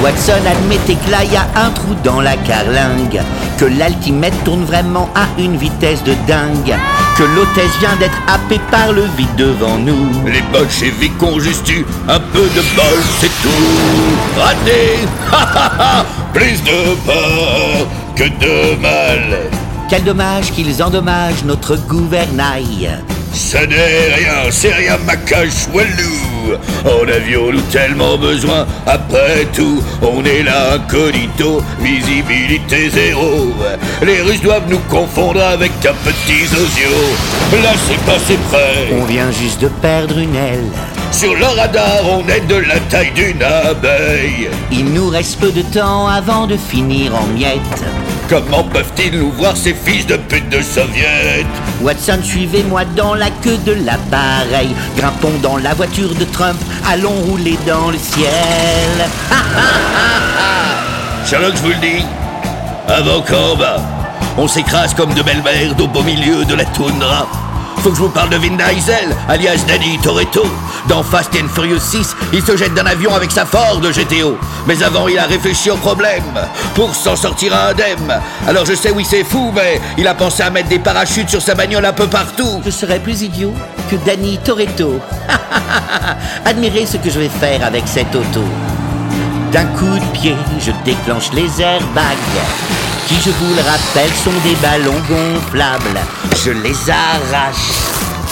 [0.02, 3.22] Watson, admettez que là, y a un trou dans la carlingue.
[3.58, 6.76] Que l'altimètre tourne vraiment à une vitesse de dingue.
[7.18, 10.08] Que l'hôtesse vient d'être happée par le vide devant nous.
[10.26, 14.40] Les bolcheviks ont juste eu un peu de bol, c'est tout.
[14.40, 15.00] Raté
[15.32, 16.06] Ha, ha, ha.
[16.34, 19.40] Plus de peur que de mal.
[19.90, 22.90] Quel dommage qu'ils endommagent notre gouvernail.
[23.34, 28.66] Ce n'est rien, c'est rien ma cache walou En avions-nous tellement besoin.
[28.86, 33.54] Après tout, on est là incognito Visibilité zéro.
[34.02, 36.90] Les Russes doivent nous confondre avec un petit zozio.
[37.64, 38.94] Là c'est passé près.
[39.00, 40.72] On vient juste de perdre une aile.
[41.12, 44.50] Sur le radar, on est de la taille d'une abeille.
[44.72, 47.84] Il nous reste peu de temps avant de finir en miettes.
[48.30, 51.44] Comment peuvent-ils nous voir ces fils de pute de soviets
[51.82, 54.70] Watson, suivez-moi dans la queue de l'appareil.
[54.96, 56.60] Grimpons dans la voiture de Trump.
[56.88, 58.30] Allons rouler dans le ciel.
[59.32, 59.64] Ah, ah,
[60.38, 61.26] ah.
[61.26, 62.06] Sherlock, je vous le dis,
[62.88, 63.82] avant qu'en bas,
[64.38, 67.28] on s'écrase comme de belles merdes au beau milieu de la toundra.
[67.82, 70.44] Faut que je vous parle de Vin Diesel, alias Danny Toretto.
[70.90, 74.38] Dans Fast and Furious 6, il se jette d'un avion avec sa Ford GTO.
[74.68, 76.24] Mais avant, il a réfléchi au problème
[76.76, 78.20] pour s'en sortir indemne.
[78.46, 81.42] Alors je sais, oui, c'est fou, mais il a pensé à mettre des parachutes sur
[81.42, 82.62] sa bagnole un peu partout.
[82.66, 83.54] Je serais plus idiot
[83.90, 85.00] que Danny Toretto.
[86.46, 88.44] Admirez ce que je vais faire avec cette auto.
[89.54, 92.18] D'un coup de pied, je déclenche les airbags,
[93.10, 96.00] qui, je vous le rappelle, sont des ballons gonflables.
[96.46, 97.74] Je les arrache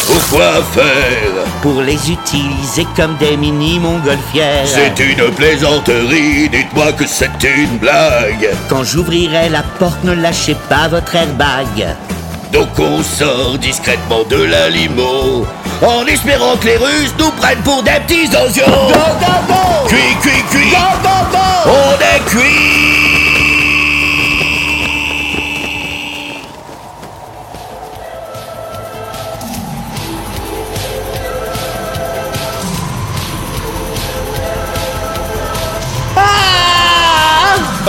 [0.06, 4.68] Pourquoi faire pour les utiliser comme des mini montgolfières.
[4.68, 8.50] C'est une plaisanterie, dites-moi que c'est une blague.
[8.70, 11.96] Quand j'ouvrirai la porte, ne lâchez pas votre airbag.
[12.54, 15.46] Donc on sort discrètement de la limo
[15.82, 18.64] En espérant que les Russes nous prennent pour des petits osios
[19.90, 20.74] Cuit, cuit, cuit
[21.66, 23.17] On est cuit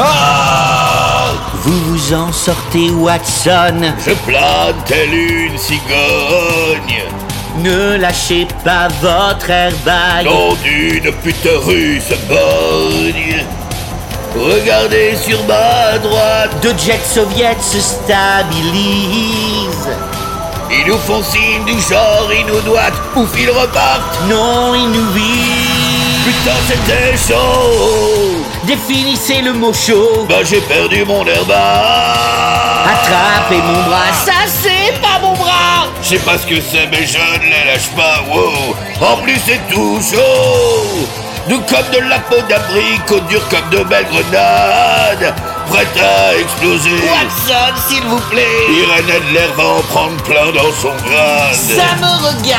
[0.01, 1.33] Ah
[1.65, 3.81] Vous vous en sortez, Watson.
[4.07, 7.03] Je plane telle une cigogne
[7.57, 10.25] Ne lâchez pas votre airbag.
[10.25, 13.45] Nom d'une pute russe borgne
[14.37, 19.89] Regardez sur ma droite Deux jets soviets se stabilisent.
[20.71, 25.11] Ils nous font signe du genre, ils nous doivent Ouf, ils repartent Non, ils nous
[25.13, 25.78] visent.
[26.29, 30.27] Putain, c'était chaud Définissez le mot chaud.
[30.29, 31.57] Bah j'ai perdu mon airbag
[32.85, 34.13] Attrapez mon bras.
[34.27, 35.87] Ça, c'est pas mon bras.
[36.03, 39.41] Je sais pas ce que c'est, mais je ne les lâche pas, wow En plus,
[39.47, 41.09] c'est tout chaud
[41.49, 45.35] Nous comme de la peau d'abricot dur comme de belles grenades
[45.71, 48.67] Prête à exploser Watson, s'il vous plaît.
[48.69, 52.59] Irène Adler va en prendre plein dans son grade Ça me regarde.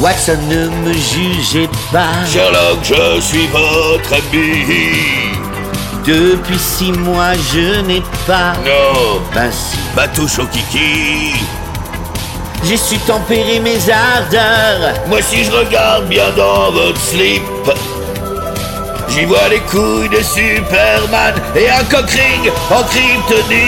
[0.00, 2.24] Watson, ne me jugez pas.
[2.32, 4.64] Sherlock, je suis votre ami.
[6.06, 8.54] Depuis six mois, je n'ai pas.
[8.64, 9.76] Non, Ben si.
[9.94, 11.34] ma touche au kiki.
[12.64, 14.94] J'ai su tempérer mes ardeurs.
[15.08, 17.42] Moi si je regarde bien dans votre slip,
[19.08, 23.60] j'y vois les couilles de Superman et un cockring en kryptonite.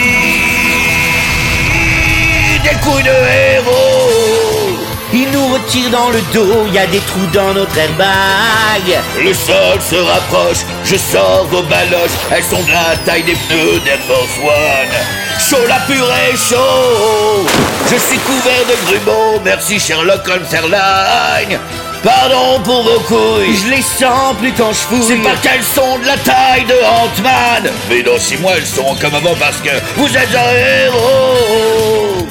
[2.65, 3.92] Des couilles de héros.
[5.15, 8.99] Il nous retire dans le dos, il y a des trous dans notre airbag.
[9.23, 13.81] Le sol se rapproche, je sors vos baloches, elles sont de la taille des pneus
[13.85, 14.93] d'Air Force One.
[15.39, 17.47] Chaud la purée, chaud
[17.91, 21.59] Je suis couvert de grumeaux, merci Sherlock Holmes Airline.
[22.03, 25.05] Pardon pour vos couilles, Je les sens plus quand je fouille.
[25.07, 28.95] c'est pas qu'elles sont de la taille de Ant-Man Mais dans six mois elles seront
[28.97, 32.27] comme avant parce que vous êtes un héros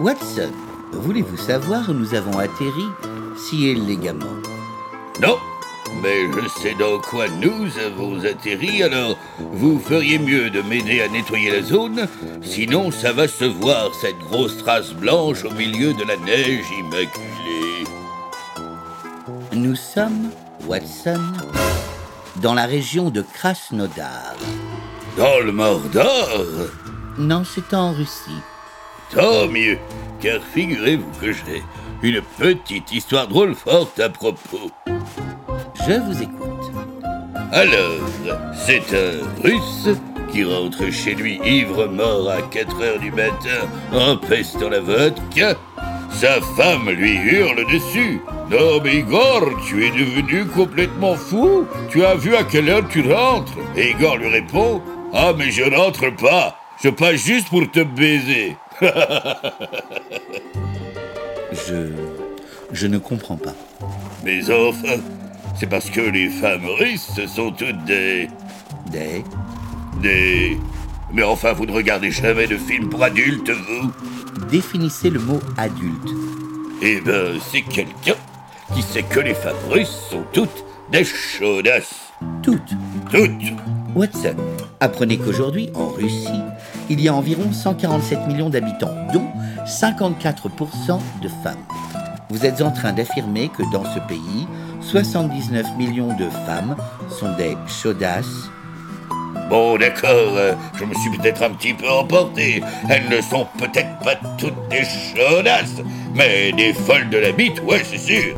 [0.00, 0.50] Watson,
[0.92, 2.86] voulez-vous savoir où nous avons atterri
[3.36, 4.24] si élégamment?
[5.20, 5.36] Non,
[6.02, 9.18] mais je sais dans quoi nous avons atterri, alors
[9.52, 12.08] vous feriez mieux de m'aider à nettoyer la zone,
[12.40, 17.84] sinon ça va se voir cette grosse trace blanche au milieu de la neige immaculée.
[19.52, 20.30] Nous sommes,
[20.66, 21.20] Watson,
[22.36, 24.34] dans la région de Krasnodar.
[25.18, 26.46] Dans le Mordor?
[27.18, 28.40] Non, c'est en Russie.
[29.12, 29.78] Tant mieux,
[30.20, 31.62] car figurez-vous que j'ai
[32.02, 34.70] une petite histoire drôle forte à propos.
[34.86, 36.72] Je vous écoute.
[37.52, 39.88] Alors, c'est un Russe
[40.32, 45.56] qui rentre chez lui ivre mort à 4 heures du matin en pestant la vodka.
[46.12, 48.20] Sa femme lui hurle dessus.
[48.48, 51.66] Non mais Igor, tu es devenu complètement fou.
[51.90, 53.58] Tu as vu à quelle heure tu rentres?
[53.76, 54.80] Et Igor lui répond
[55.12, 56.56] Ah mais je rentre pas.
[56.82, 58.56] Je passe juste pour te baiser.
[61.52, 61.92] Je.
[62.72, 63.54] Je ne comprends pas.
[64.24, 64.96] Mais enfin,
[65.58, 68.28] c'est parce que les femmes russes sont toutes des...
[68.90, 69.24] Des?
[70.00, 70.56] des...
[71.12, 73.90] Mais enfin, vous ne regardez jamais de films pour adultes, vous?
[74.50, 76.10] Définissez le mot adulte.
[76.82, 78.14] Eh ben, c'est quelqu'un
[78.74, 82.12] qui sait que les femmes russes sont toutes des chaudasses.
[82.42, 82.60] Toutes.
[83.10, 84.36] Toutes Watson,
[84.78, 86.42] apprenez qu'aujourd'hui, en Russie,
[86.88, 89.26] il y a environ 147 millions d'habitants, dont
[89.66, 91.56] 54% de femmes.
[92.28, 94.46] Vous êtes en train d'affirmer que dans ce pays,
[94.80, 96.76] 79 millions de femmes
[97.08, 98.50] sont des chaudasses.
[99.48, 102.62] Bon, d'accord, euh, je me suis peut-être un petit peu emporté.
[102.88, 105.82] Elles ne sont peut-être pas toutes des chaudasses,
[106.14, 108.36] mais des folles de la bite, ouais, c'est sûr.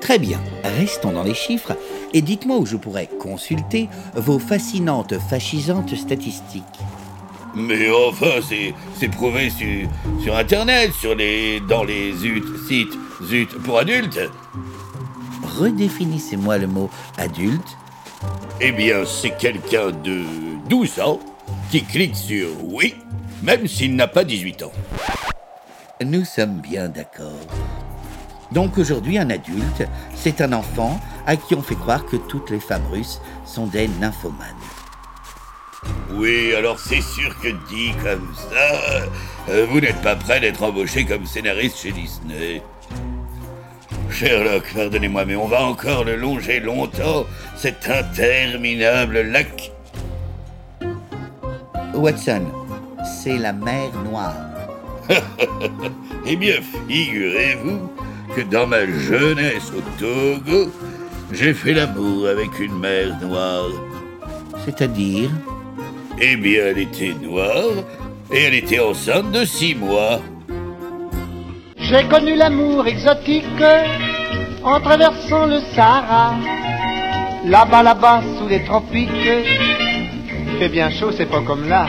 [0.00, 0.38] Très bien,
[0.78, 1.76] restons dans les chiffres
[2.14, 6.62] et dites-moi où je pourrais consulter vos fascinantes, fascisantes statistiques.
[7.54, 9.88] Mais enfin, c'est, prouvé sur,
[10.22, 14.20] sur Internet, sur les, dans les zut, sites zut pour adultes.
[15.58, 17.76] Redéfinissez-moi le mot adulte.
[18.60, 20.22] Eh bien, c'est quelqu'un de
[20.68, 21.20] 12 ans
[21.70, 22.94] qui clique sur oui,
[23.42, 24.72] même s'il n'a pas 18 ans.
[26.04, 27.46] Nous sommes bien d'accord.
[28.54, 29.82] Donc aujourd'hui, un adulte,
[30.14, 33.88] c'est un enfant à qui on fait croire que toutes les femmes russes sont des
[34.00, 34.38] nymphomanes.
[36.12, 39.10] Oui, alors c'est sûr que dit comme ça,
[39.48, 42.62] euh, vous n'êtes pas prêt d'être embauché comme scénariste chez Disney.
[44.08, 49.72] Sherlock, pardonnez-moi, mais on va encore le longer longtemps, cet interminable lac.
[51.92, 52.44] Watson,
[53.04, 54.36] c'est la mer Noire.
[56.26, 57.93] eh bien, figurez-vous
[58.34, 60.70] que dans ma jeunesse au Togo,
[61.32, 63.70] j'ai fait l'amour avec une mère noire.
[64.64, 65.30] C'est-à-dire
[66.20, 67.84] Eh bien, elle était noire
[68.32, 70.20] et elle était enceinte de six mois.
[71.78, 73.64] J'ai connu l'amour exotique
[74.64, 76.34] en traversant le Sahara.
[77.46, 81.86] Là-bas, là-bas, sous les tropiques, il fait bien chaud, c'est pas comme là.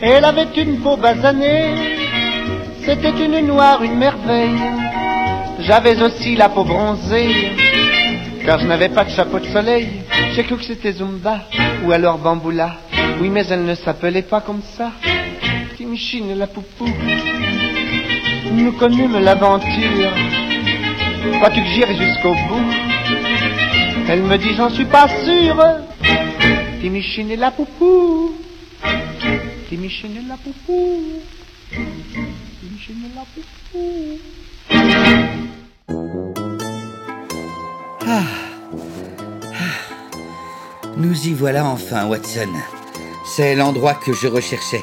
[0.00, 1.74] Elle avait une peau basanée,
[2.84, 4.60] c'était une noire, une merveille.
[5.60, 7.52] J'avais aussi la peau bronzée,
[8.44, 9.88] car je n'avais pas de chapeau de soleil.
[10.34, 11.40] J'ai cru que c'était Zumba,
[11.84, 12.76] ou alors Bamboula.
[13.20, 14.92] Oui, mais elle ne s'appelait pas comme ça.
[15.76, 16.88] Timichine la poupou.
[18.52, 20.12] Nous connûmes l'aventure.
[21.34, 22.72] Crois-tu que j'irai jusqu'au bout
[24.08, 25.60] Elle me dit j'en suis pas sûre.
[26.80, 28.32] Timichine la poupou.
[29.68, 31.02] Timichine la poupou.
[32.60, 34.18] Timichine la poupou.
[38.10, 38.22] Ah.
[40.96, 42.48] Nous y voilà enfin, Watson.
[43.26, 44.80] C'est l'endroit que je recherchais.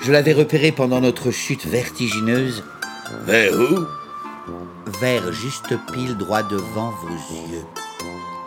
[0.00, 2.62] Je l'avais repéré pendant notre chute vertigineuse.
[3.26, 3.80] Vers où?
[5.00, 7.08] Vers juste pile droit devant vos
[7.52, 7.64] yeux.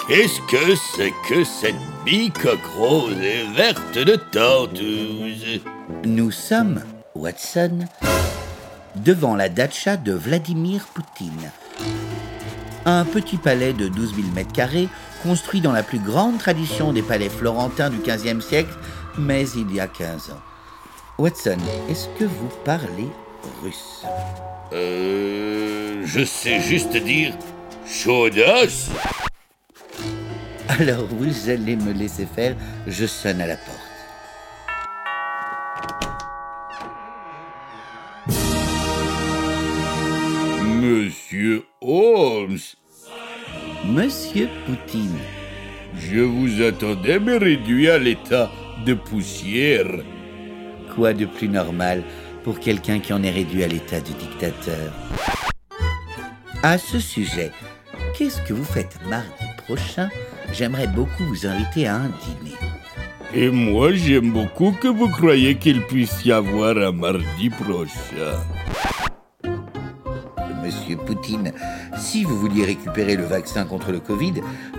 [0.07, 5.59] Qu'est-ce que c'est que cette bicoque rose et verte de Tortouse?
[6.05, 6.81] Nous sommes,
[7.13, 7.79] Watson,
[8.95, 11.51] devant la datcha de Vladimir Poutine.
[12.87, 14.87] Un petit palais de 12 000 mètres carrés,
[15.21, 18.73] construit dans la plus grande tradition des palais florentins du XVe siècle,
[19.17, 20.41] mais il y a 15 ans.
[21.17, 21.57] Watson,
[21.89, 23.09] est-ce que vous parlez
[23.61, 24.05] russe?
[24.71, 26.01] Euh.
[26.05, 27.33] Je sais juste dire.
[27.85, 28.89] Chaudasse
[30.69, 32.55] Alors vous allez me laisser faire,
[32.87, 33.86] je sonne à la porte.
[41.29, 42.57] Monsieur Holmes
[43.85, 45.17] Monsieur Poutine,
[45.99, 48.49] Je vous attendais, mais réduit à l'état
[48.85, 49.91] de poussière.
[50.95, 52.03] quoi de plus normal
[52.45, 54.93] pour quelqu'un qui en est réduit à l'état de dictateur?
[56.63, 57.51] À ce sujet,
[58.17, 59.27] qu'est-ce que vous faites mardi
[59.65, 60.07] prochain?
[60.53, 62.55] J'aimerais beaucoup vous inviter à un dîner.
[63.33, 68.39] Et moi, j'aime beaucoup que vous croyez qu'il puisse y avoir un mardi prochain.
[70.67, 71.53] Monsieur Poutine,
[71.97, 74.33] si vous vouliez récupérer le vaccin contre le Covid,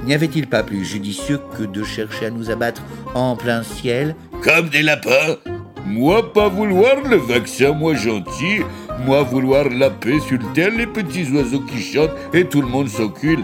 [0.05, 2.83] n'y avait-il pas plus judicieux que de chercher à nous abattre
[3.15, 4.15] en plein ciel?
[4.43, 5.39] Comme des lapins
[5.87, 8.61] Moi, pas vouloir le vaccin, moi gentil.
[9.07, 12.91] Moi, vouloir la paix sur terre, les petits oiseaux qui chantent et tout le monde
[12.91, 13.43] s'encule.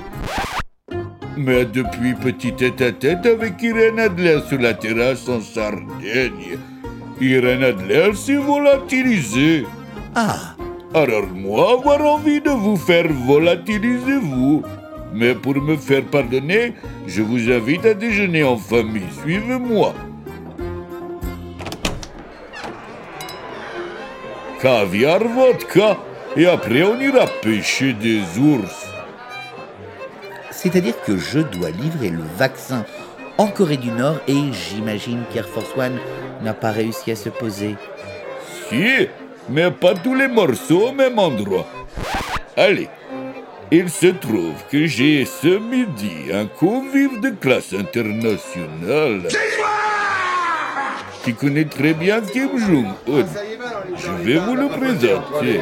[1.39, 6.59] Mais depuis petit tête-à-tête avec Irène Adler sur la terrasse en Sardaigne,
[7.23, 9.65] Irène Adler s'est volatilisée.
[10.15, 10.54] Ah
[10.95, 14.63] Alors moi, avoir envie de vous faire volatiliser vous.
[15.13, 16.75] Mais pour me faire pardonner,
[17.09, 19.03] je vous invite à déjeuner en famille.
[19.21, 19.93] Suivez-moi.
[24.63, 25.99] Caviar vodka.
[26.37, 28.87] Et après, on ira pêcher des ours.
[30.53, 32.85] C'est-à-dire que je dois livrer le vaccin
[33.37, 35.99] en Corée du Nord et j'imagine qu'Air Force One
[36.43, 37.75] n'a pas réussi à se poser.
[38.69, 39.09] Si,
[39.49, 41.67] mais pas tous les morceaux au même endroit.
[42.57, 42.89] Allez,
[43.71, 49.29] il se trouve que j'ai ce midi un convive de classe internationale
[51.25, 53.25] qui connaît très bien Kim Jong-un.
[53.97, 55.61] Je vais vous le présenter.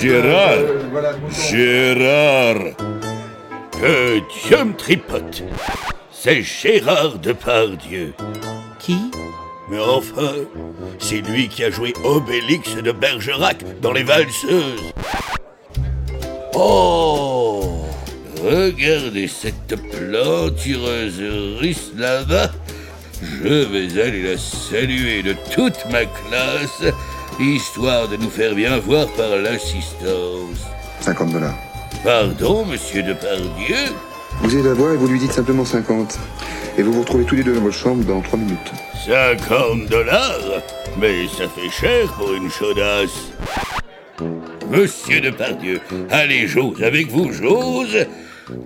[0.00, 0.58] Gérard,
[1.30, 2.74] Gérard,
[3.72, 5.42] que Dieu me tripote.
[6.12, 8.14] C'est Gérard Depardieu.
[8.78, 9.10] Qui?
[9.70, 10.32] Mais enfin,
[10.98, 14.92] c'est lui qui a joué Obélix de Bergerac dans les valseuses.
[16.54, 17.84] Oh
[18.42, 21.22] Regardez cette plantureuse
[21.60, 22.50] russe là-bas.
[23.22, 26.92] Je vais aller la saluer de toute ma classe,
[27.38, 30.64] histoire de nous faire bien voir par l'assistance.
[31.00, 31.54] 50 dollars.
[32.02, 33.94] Pardon, monsieur Depardieu?
[34.42, 36.18] Vous allez la voir et vous lui dites simplement 50.
[36.78, 38.72] Et vous vous retrouvez tous les deux dans votre chambre dans 3 minutes.
[39.06, 40.62] 50 dollars
[40.98, 43.32] Mais ça fait cher pour une chaudasse.
[44.70, 45.80] Monsieur Depardieu,
[46.10, 48.06] allez, j'ose avec vous, j'ose.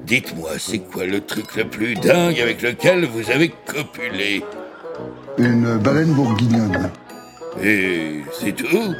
[0.04, 4.42] Dites-moi, c'est quoi le truc le plus dingue avec lequel vous avez copulé?
[5.38, 6.90] Une baleine bourguignonne.
[7.62, 8.94] Et c'est tout?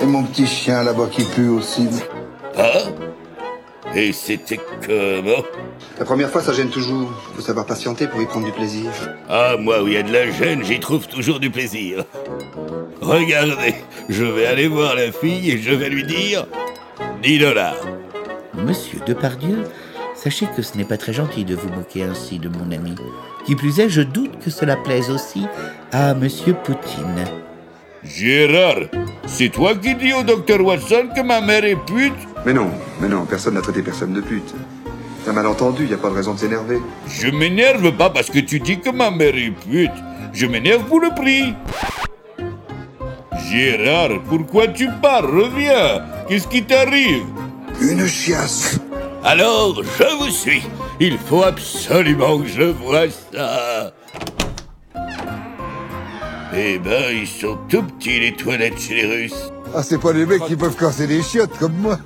[0.00, 1.88] Et mon petit chien là-bas qui pue aussi.
[2.56, 2.84] Ah?
[3.94, 5.44] Et c'était comment
[5.98, 7.10] La première fois, ça gêne toujours.
[7.34, 8.90] Faut savoir patienter pour y prendre du plaisir.
[9.28, 12.04] Ah, moi, où il y a de la gêne, j'y trouve toujours du plaisir.
[13.00, 13.74] Regardez,
[14.08, 16.46] je vais aller voir la fille et je vais lui dire
[17.22, 17.86] 10 dollars.
[18.54, 19.64] Monsieur Depardieu,
[20.14, 22.94] sachez que ce n'est pas très gentil de vous moquer ainsi de mon ami.
[23.46, 25.46] Qui plus est, je doute que cela plaise aussi
[25.92, 27.43] à Monsieur Poutine.
[28.04, 28.88] Gérard,
[29.26, 32.12] c'est toi qui dis au docteur Watson que ma mère est pute?
[32.44, 34.54] Mais non, mais non, personne n'a traité personne de pute.
[35.24, 36.80] T'as mal entendu, y a pas de raison de s'énerver.
[37.08, 39.90] Je m'énerve pas parce que tu dis que ma mère est pute.
[40.34, 41.54] Je m'énerve pour le prix.
[43.50, 45.22] Gérard, pourquoi tu pars?
[45.22, 46.02] Reviens.
[46.28, 47.24] Qu'est-ce qui t'arrive?
[47.80, 48.78] Une chiasse.
[49.24, 50.62] Alors, je vous suis.
[51.00, 53.92] Il faut absolument que je vois ça.
[56.56, 59.52] Eh ben, ils sont tout petits les toilettes chez les Russes.
[59.74, 61.98] Ah, c'est pas les mecs qui peuvent casser les chiottes comme moi.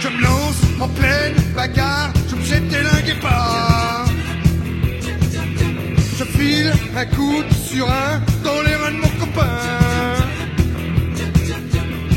[0.00, 4.04] Je me lance en pleine bagarre, je me jette des lingues et pas.
[6.18, 9.58] Je file un coup sur un dans les reins de mon copain.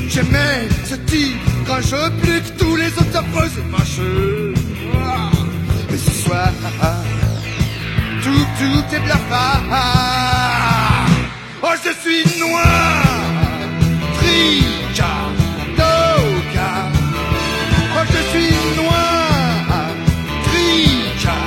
[0.10, 4.54] J'aimais ce type rageux plus que tous les autres affreux et fâcheux.
[4.94, 5.32] Ah.
[5.90, 6.52] Mais ce soir,
[8.58, 10.61] tout est blafard.
[11.64, 13.04] Oh, je suis noir,
[14.18, 15.14] trica,
[15.78, 16.72] doka.
[17.94, 19.94] Oh, je suis noir,
[20.46, 21.38] trica,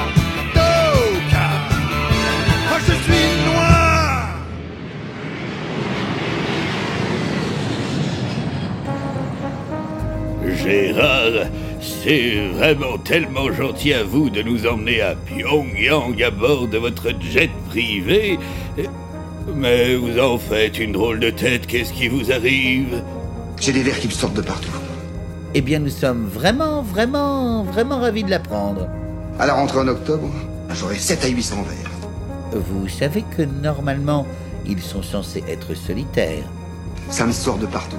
[0.54, 1.46] doka.
[2.70, 4.38] Oh, je suis noir.
[10.62, 11.50] Gérard,
[11.80, 17.08] c'est vraiment tellement gentil à vous de nous emmener à Pyongyang à bord de votre
[17.20, 18.38] jet privé.
[19.52, 23.02] Mais vous en faites une drôle de tête, qu'est-ce qui vous arrive
[23.60, 24.70] J'ai des vers qui me sortent de partout.
[25.54, 28.88] Eh bien, nous sommes vraiment, vraiment, vraiment ravis de l'apprendre.
[29.38, 30.30] À la rentrée en octobre,
[30.70, 32.60] j'aurai 7 à 800 vers.
[32.60, 34.26] Vous savez que normalement,
[34.66, 36.44] ils sont censés être solitaires.
[37.10, 37.98] Ça me sort de partout.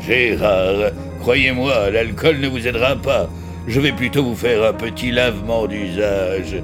[0.00, 3.28] Gérard, croyez-moi, l'alcool ne vous aidera pas.
[3.66, 6.62] Je vais plutôt vous faire un petit lavement d'usage.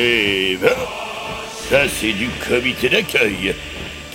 [0.00, 0.68] Eh ben,
[1.70, 3.54] ça c'est du comité d'accueil.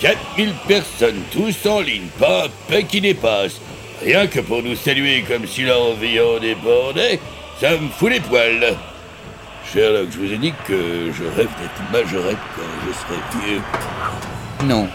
[0.00, 3.60] 4000 personnes, tous en ligne, pas un paix qui dépasse.
[4.02, 5.94] Rien que pour nous saluer comme si en
[6.40, 7.18] dépendait,
[7.60, 8.76] ça me fout les poils.
[9.72, 13.60] Sherlock, je vous ai dit que je rêve d'être majorette quand je serai vieux.
[14.66, 14.88] Non.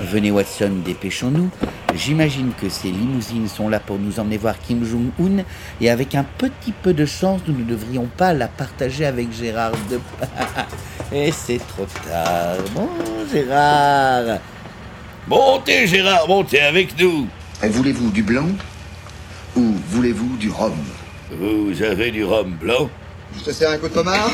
[0.00, 1.50] Venez Watson, dépêchons-nous.
[1.94, 5.44] J'imagine que ces limousines sont là pour nous emmener voir Kim Jong-un
[5.80, 9.72] et avec un petit peu de chance, nous ne devrions pas la partager avec Gérard
[9.90, 10.00] de...
[11.16, 12.56] et c'est trop tard.
[12.74, 12.88] Bon,
[13.30, 14.38] Gérard.
[15.28, 17.28] Montez, Gérard, montez avec nous.
[17.62, 18.48] Et Voulez-vous du blanc
[19.54, 20.72] ou voulez-vous du rhum?
[21.30, 22.90] Vous avez du rhum blanc?
[23.38, 24.30] Je te sers un coup de pommard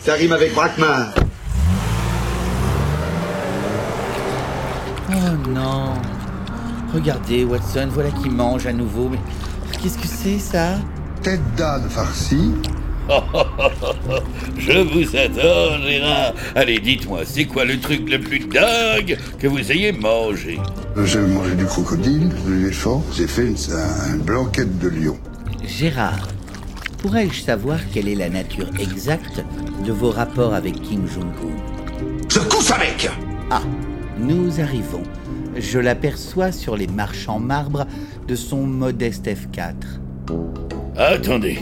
[0.00, 1.14] Ça rime avec braquemar.
[5.10, 5.94] Oh non.
[6.94, 9.08] Regardez, Watson, voilà qui mange à nouveau.
[9.08, 9.18] Mais
[9.82, 10.78] qu'est-ce que c'est ça?
[11.22, 12.52] Tête d'âne farcie.
[14.58, 16.32] Je vous adore, Gérard.
[16.54, 20.60] Allez, dites-moi, c'est quoi le truc le plus dingue que vous ayez mangé?
[21.04, 23.04] J'ai mangé du crocodile, de l'éléphant.
[23.12, 25.18] J'ai fait une, un blanquette de lion.
[25.64, 26.28] Gérard,
[27.00, 29.42] pourrais-je savoir quelle est la nature exacte
[29.86, 32.28] de vos rapports avec Kim Jong-un?
[32.28, 33.08] Je couche avec
[33.50, 33.62] Ah,
[34.18, 35.02] nous arrivons.
[35.56, 37.86] Je l'aperçois sur les marches en marbre
[38.28, 39.74] de son modeste F4.
[40.96, 41.58] Attendez,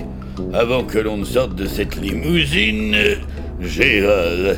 [0.53, 2.97] avant que l'on ne sorte de cette limousine,
[3.61, 4.57] Gérard,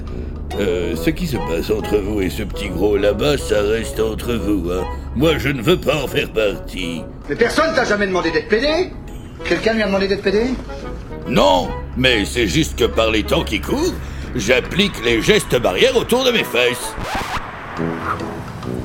[0.59, 4.33] euh, ce qui se passe entre vous et ce petit gros là-bas, ça reste entre
[4.35, 4.85] vous, hein.
[5.15, 7.03] Moi, je ne veux pas en faire partie.
[7.29, 8.91] Mais personne t'a jamais demandé d'être pédé
[9.45, 10.55] Quelqu'un lui a demandé d'être PD
[11.29, 13.95] Non, mais c'est juste que par les temps qui courent,
[14.35, 16.95] j'applique les gestes barrières autour de mes fesses.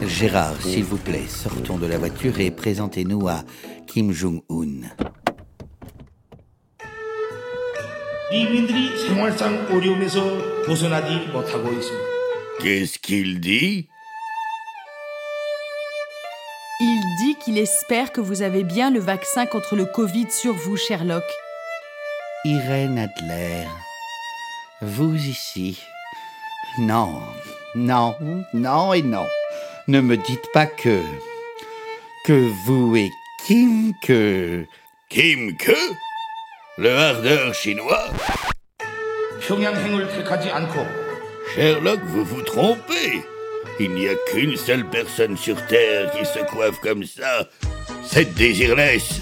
[0.02, 3.44] Gérard, s'il vous plaît, sortons de la voiture et présentez-nous à
[3.88, 4.82] Kim Jong-un.
[12.60, 13.88] Qu'est-ce qu'il dit?
[17.18, 21.24] dit qu'il espère que vous avez bien le vaccin contre le Covid sur vous, Sherlock.
[22.44, 23.68] Irène Adler,
[24.82, 25.82] vous ici.
[26.80, 27.22] Non,
[27.76, 28.16] non,
[28.54, 29.26] non et non.
[29.88, 31.02] Ne me dites pas que.
[32.26, 33.12] que vous et
[33.46, 34.66] Kim que.
[35.10, 35.72] Kim que
[36.78, 38.08] Le hardeur chinois
[41.56, 43.24] Sherlock, vous vous trompez
[43.80, 47.50] il n'y a qu'une seule personne sur Terre qui se coiffe comme ça.
[48.06, 49.22] Cette désirless.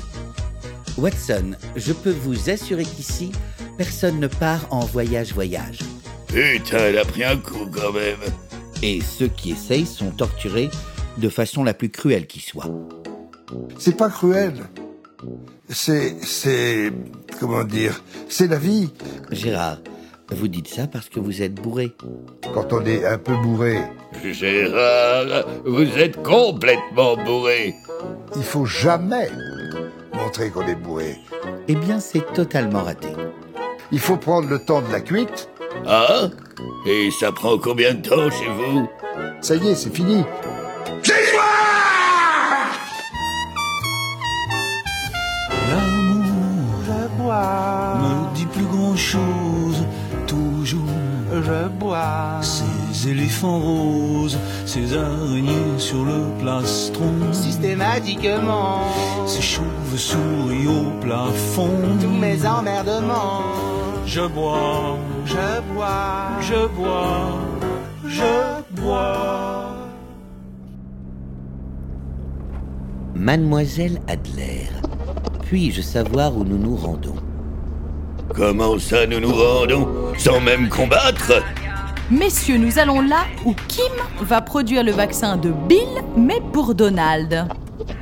[0.98, 3.32] Watson, je peux vous assurer qu'ici,
[3.78, 5.80] personne ne part en voyage-voyage.
[6.28, 8.20] Putain, elle a pris un coup quand même.
[8.84, 10.70] Et ceux qui essayent sont torturés
[11.18, 12.70] de façon la plus cruelle qui soit.
[13.80, 14.54] C'est pas cruel.
[15.70, 16.16] C'est.
[16.24, 16.92] c'est.
[17.40, 18.90] comment dire C'est la vie.
[19.32, 19.80] Gérard,
[20.34, 21.94] vous dites ça parce que vous êtes bourré.
[22.54, 23.80] Quand on est un peu bourré,
[24.24, 27.76] Gérard, vous êtes complètement bourré.
[28.36, 29.30] il faut jamais
[30.14, 31.18] montrer qu'on est bourré.
[31.68, 33.10] Eh bien, c'est totalement raté.
[33.92, 35.50] Il faut prendre le temps de la cuite.
[35.86, 36.30] Ah
[36.86, 38.88] Et ça prend combien de temps chez vous?
[39.42, 40.24] Ça y est, c'est fini.
[47.18, 48.00] Bois.
[48.02, 49.43] Me dit plus grand chose.
[51.46, 52.40] Je bois.
[52.42, 57.12] Ces éléphants roses, ces araignées sur le plastron.
[57.32, 58.80] Systématiquement,
[59.28, 61.70] Ces chauves-souris au plafond.
[62.02, 63.44] tous mes emmerdements.
[64.06, 67.40] Je bois, je bois, je bois,
[68.08, 69.70] je bois.
[73.16, 74.68] Mademoiselle Adler,
[75.44, 77.16] puis-je savoir où nous nous rendons?
[78.34, 81.34] Comment ça nous nous rendons Sans même combattre
[82.10, 87.48] Messieurs, nous allons là où Kim va produire le vaccin de Bill, mais pour Donald.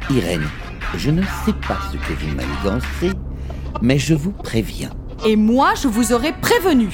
[0.10, 0.48] Irène,
[0.96, 3.12] je ne sais pas ce que vous manigancez,
[3.82, 4.92] mais je vous préviens.
[5.26, 6.90] Et moi, je vous aurais prévenu.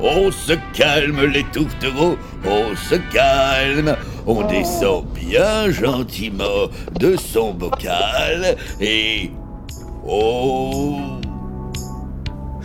[0.00, 3.96] On se calme les tourtereaux, on se calme.
[4.26, 6.68] On descend bien gentiment
[6.98, 9.30] de son bocal et...
[10.06, 11.20] Oh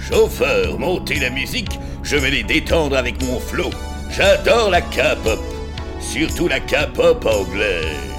[0.10, 3.70] Chauffeur, montez la musique, je vais les détendre avec mon flow.
[4.10, 5.40] J'adore la K-pop,
[6.00, 8.19] surtout la K-pop anglaise.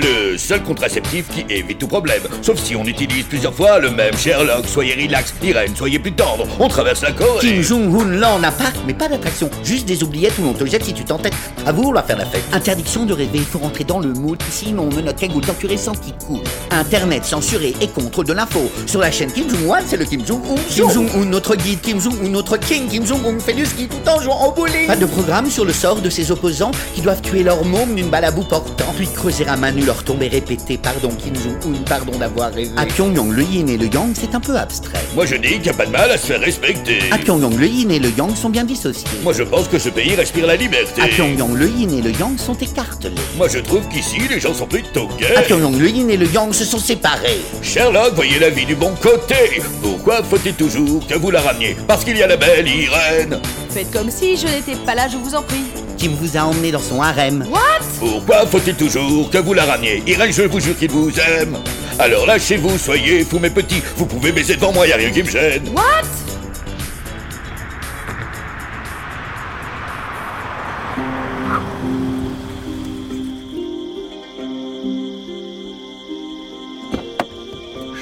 [0.00, 4.16] Le seul contraceptif qui évite tout problème, sauf si on utilise plusieurs fois le même
[4.16, 4.64] Sherlock.
[4.68, 7.40] Soyez relax, Irène, soyez plus tendre, on traverse la Corée.
[7.40, 9.50] Kim Jong-un, là, on n'a pas, mais pas d'attraction.
[9.64, 11.34] Juste des oubliettes où l'on te jette si tu t'entêtes.
[11.66, 12.44] À vous, on va faire la fête.
[12.52, 15.94] Interdiction de rêver, il faut rentrer dans le mood, sinon on menotte cagoule d'enculé sans
[15.94, 16.44] qui coule.
[16.70, 18.70] Internet censuré et contrôle de l'info.
[18.86, 20.54] Sur la chaîne Kim Jong-un, c'est le Kim Jong-un.
[20.68, 24.20] Kim Jong-un, notre guide, Kim Jong-un, notre king, Kim Jong-un fait du ski tout en
[24.20, 24.86] jouant au bowling.
[24.86, 28.10] Pas de programme sur le sort de ses opposants qui doivent tuer leur môme d'une
[28.10, 31.82] balle à bout portant, puis creuser à main leur tombe et répéter pardon Kim Jong-un,
[31.84, 32.70] pardon d'avoir rêvé.
[32.76, 35.00] À Pyongyang, le yin et le yang, c'est un peu abstrait.
[35.14, 36.98] Moi je dis qu'il n'y a pas de mal à se faire respecter.
[37.10, 39.08] À Pyongyang, le yin et le yang sont bien dissociés.
[39.22, 41.00] Moi je pense que ce pays respire la liberté.
[41.00, 43.14] À Pyongyang, le yin et le yang sont écartelés.
[43.38, 45.36] Moi je trouve qu'ici les gens sont plutôt gays.
[45.36, 47.40] À Pyongyang, le yin et le yang se sont séparés.
[47.62, 49.62] Sherlock, voyez la vie du bon côté.
[49.80, 51.78] Pourquoi faut-il toujours que vous la rameniez?
[51.86, 53.40] Parce qu'il y a la belle Irène.
[53.70, 55.64] Faites comme si je n'étais pas là, je vous en prie.
[55.98, 57.44] Kim vous a emmené dans son harem.
[57.50, 57.58] What?
[57.98, 61.58] Pourquoi faut-il toujours que vous la rameniez Irène, je vous jure qu'il vous aime?
[61.98, 63.82] Alors lâchez-vous, soyez fous mes petits.
[63.96, 65.68] Vous pouvez baiser devant moi, y a rien qui me gêne.
[65.74, 66.04] What?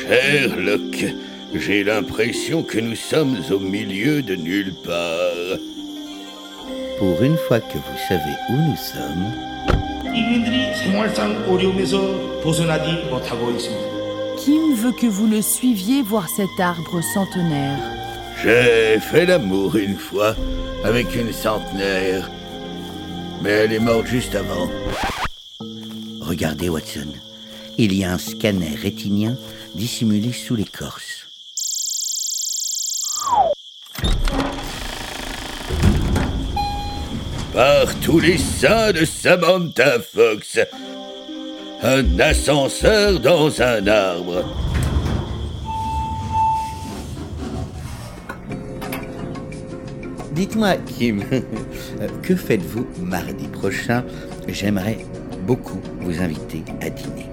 [0.07, 1.05] Sherlock,
[1.55, 5.76] j'ai l'impression que nous sommes au milieu de nulle part
[6.99, 9.33] pour une fois que vous savez où nous sommes.
[14.39, 17.79] Kim veut que vous le suiviez voir cet arbre centenaire?
[18.43, 20.35] J'ai fait l'amour une fois
[20.85, 22.31] avec une centenaire,
[23.43, 24.69] mais elle est morte juste avant.
[26.21, 27.09] Regardez, Watson,
[27.79, 29.37] il y a un scanner rétinien
[29.75, 31.26] dissimulé sous l'écorce.
[37.57, 40.59] par tous les saints de Samantha Fox.
[41.83, 44.45] Un ascenseur dans un arbre.
[50.33, 51.25] Dites-moi, Kim,
[52.23, 54.05] que faites-vous mardi prochain?
[54.49, 54.99] J'aimerais
[55.47, 57.25] beaucoup vous inviter à dîner.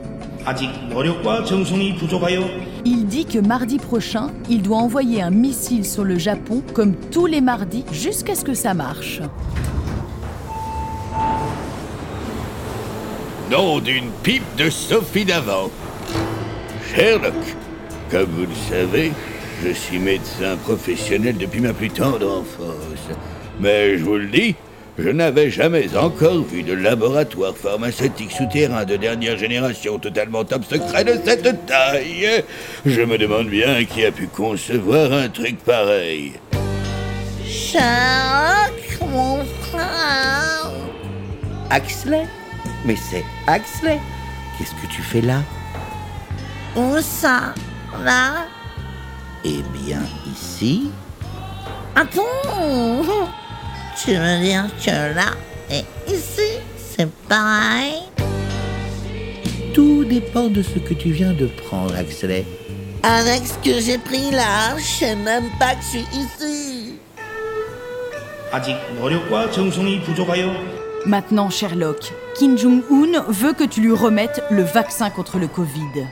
[2.85, 7.25] Il dit que mardi prochain, il doit envoyer un missile sur le Japon comme tous
[7.25, 9.21] les mardis jusqu'à ce que ça marche.
[13.53, 15.69] Nom d'une pipe de Sophie d'avant.
[16.89, 17.35] Sherlock,
[18.09, 19.11] comme vous le savez,
[19.63, 23.15] je suis médecin professionnel depuis ma plus tendre enfance.
[23.59, 24.55] Mais je vous le dis,
[24.97, 31.03] je n'avais jamais encore vu de laboratoire pharmaceutique souterrain de dernière génération totalement top secret
[31.03, 32.43] de cette taille.
[32.87, 36.31] Je me demande bien qui a pu concevoir un truc pareil.
[37.45, 40.71] Sherlock, mon frère.
[41.69, 42.25] Axley?
[42.85, 43.99] Mais c'est Axley.
[44.57, 45.41] Qu'est-ce que tu fais là?
[46.75, 47.53] Où ça
[48.03, 48.45] Là
[49.43, 50.89] Eh bien, ici.
[51.95, 53.03] Ah Attends
[54.03, 55.33] Tu veux dire que là
[55.69, 58.01] et ici, c'est pareil?
[59.73, 62.45] Tout dépend de ce que tu viens de prendre, Axley.
[63.01, 66.99] Avec ce que j'ai pris là, je sais même pas que je suis ici.
[71.05, 76.07] Maintenant, Sherlock, Kim Jong-un veut que tu lui remettes le vaccin contre le Covid.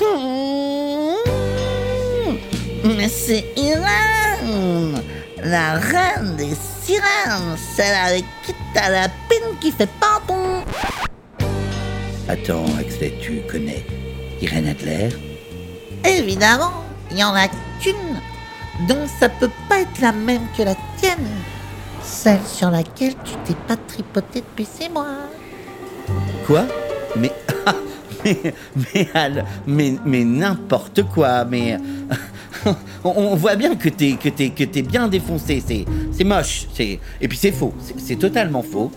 [0.00, 1.14] Hmm.
[2.96, 5.02] Mais c'est Irène,
[5.44, 10.64] la reine des sirènes, celle avec qui t'as la pine qui fait pardon.
[12.26, 13.84] Attends, Axley, tu connais
[14.40, 15.10] Irène Adler?
[16.04, 17.48] Évidemment, il y en a
[17.80, 21.28] qu'une, donc ça peut pas être la même que la tienne.
[22.02, 25.06] Celle sur laquelle tu t'es pas tripoté depuis six mois.
[26.46, 26.64] Quoi?
[27.16, 27.32] Mais.
[28.24, 28.36] mais.
[28.94, 31.76] Mais, Al, mais, mais n'importe quoi, mais.
[33.04, 35.62] on, voit bien que t'es que t'es que t'es bien défoncé.
[35.66, 36.66] C'est c'est moche.
[36.74, 37.74] C'est et puis c'est faux.
[37.98, 38.90] C'est- totalement faux,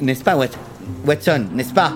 [0.00, 0.56] n'est-ce pas, Wat-
[1.04, 1.94] Watson N'est-ce pas?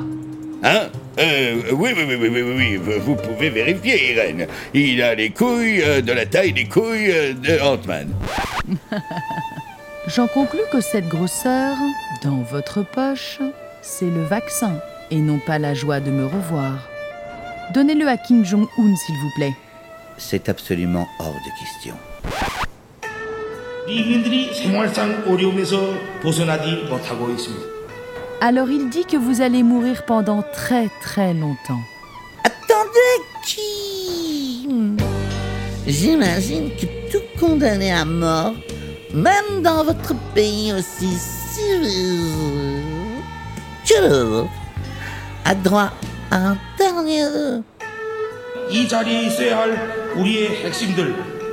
[0.62, 0.88] Hein?
[1.18, 4.47] Euh, oui, oui, oui, oui, oui, oui, oui, vous pouvez vérifier, Irène.
[4.72, 8.09] Il a les couilles euh, de la taille des couilles euh, de Ant-Man.
[10.09, 11.76] J'en conclus que cette grosseur,
[12.24, 13.38] dans votre poche,
[13.85, 14.80] c'est le vaccin
[15.11, 16.89] et non pas la joie de me revoir.
[17.72, 19.55] Donnez-le à Kim Jong-un, s'il vous plaît.
[20.16, 21.95] C'est absolument hors de question.
[28.41, 31.82] Alors il dit que vous allez mourir pendant très très longtemps.
[32.45, 34.97] Attendez, Kim
[35.87, 38.55] J'imagine que tout condamné à mort,
[39.12, 41.09] même dans votre pays aussi
[41.55, 42.74] civilisé,
[43.85, 44.49] Tchou
[45.45, 45.91] A droit
[46.30, 47.61] à un dernier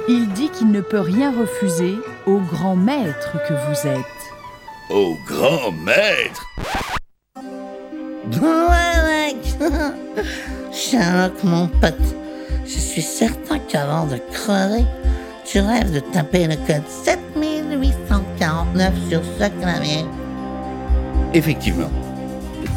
[0.07, 4.05] Il dit qu'il ne peut rien refuser au grand maître que vous êtes.
[4.89, 6.45] Au grand maître.
[8.41, 9.37] Ouais, mec
[10.71, 12.15] Sherlock, mon pote,
[12.63, 14.85] je suis certain qu'avant de crever,
[15.45, 20.05] tu rêves de taper le code 7849 sur ce clavier.
[21.33, 21.89] Effectivement,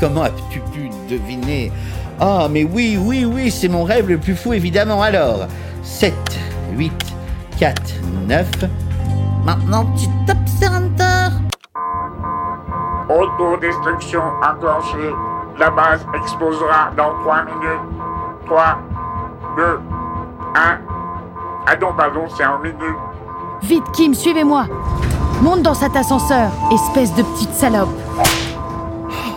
[0.05, 1.73] Comment as-tu pu deviner?
[2.21, 5.01] Ah, mais oui, oui, oui, c'est mon rêve le plus fou, évidemment.
[5.01, 5.47] Alors,
[5.83, 6.13] 7,
[6.77, 6.93] 8,
[7.59, 7.95] 4,
[8.29, 8.47] 9.
[9.47, 11.35] Maintenant, tu tapes sur Enter.
[13.09, 15.15] Autodestruction enclenchée.
[15.59, 17.81] La base explosera dans 3 minutes.
[18.45, 18.79] 3,
[19.57, 20.79] 2, 1.
[21.67, 22.77] Ah non, pardon, c'est en minute.
[23.63, 24.67] Vite, Kim, suivez-moi
[25.41, 27.89] Monte dans cet ascenseur, espèce de petite salope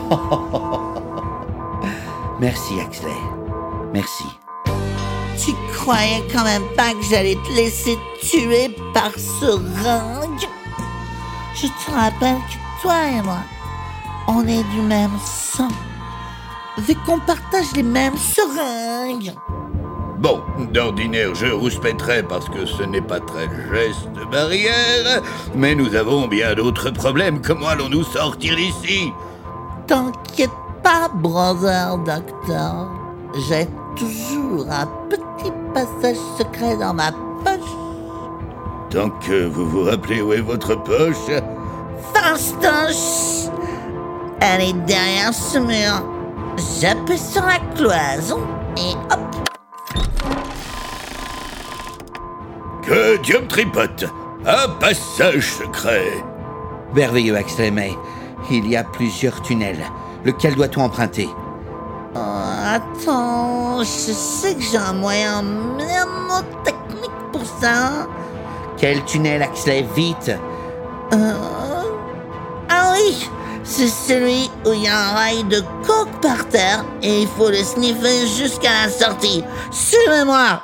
[2.39, 3.09] Merci, Axley.
[3.93, 4.23] Merci.
[5.43, 9.45] Tu croyais quand même pas que j'allais te laisser tuer par ce
[9.83, 10.47] ringue?
[11.55, 13.39] Je te rappelle que toi et moi,
[14.27, 15.69] on est du même sang.
[16.77, 19.33] Vu qu'on partage les mêmes seringues.
[20.19, 20.41] Bon,
[20.73, 25.21] d'ordinaire, je rouspéterais parce que ce n'est pas très geste barrière,
[25.55, 27.41] mais nous avons bien d'autres problèmes.
[27.41, 29.11] Comment allons-nous sortir d'ici?
[29.87, 30.51] T'inquiète
[30.83, 32.91] pas, brother doctor.
[33.47, 37.11] J'ai toujours un petit passage secret dans ma
[37.43, 37.75] poche.
[38.89, 41.15] Tant que vous vous rappelez où est votre poche,
[42.13, 43.49] Fastoche
[44.39, 46.03] Elle est derrière ce mur.
[46.79, 48.39] J'appuie sur la cloison
[48.77, 49.27] et hop
[52.87, 54.05] que Dieu me tripote
[54.45, 56.23] Un passage secret
[56.95, 57.91] Merveilleux, Axley, mais
[58.51, 59.83] il y a plusieurs tunnels.
[60.23, 61.29] Lequel doit-on emprunter?
[62.15, 62.19] Oh,
[62.65, 68.07] attends, je sais que j'ai un moyen mnémotechnique pour ça.
[68.77, 69.85] Quel tunnel, Axley?
[69.95, 70.31] Vite
[71.13, 71.33] Euh,
[72.69, 73.29] Ah oui,
[73.63, 77.49] c'est celui où il y a un rail de coke par terre et il faut
[77.49, 79.43] le sniffer jusqu'à la sortie.
[79.71, 80.61] Suivez-moi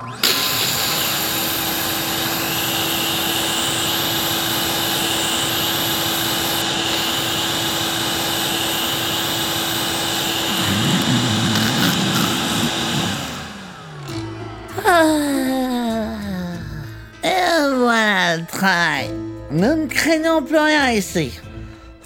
[18.63, 19.09] travail.
[19.51, 21.33] Nous ne craignons plus rien ici.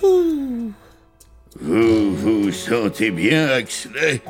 [0.01, 0.71] Ouh.
[1.61, 4.21] Vous vous sentez bien, Axley?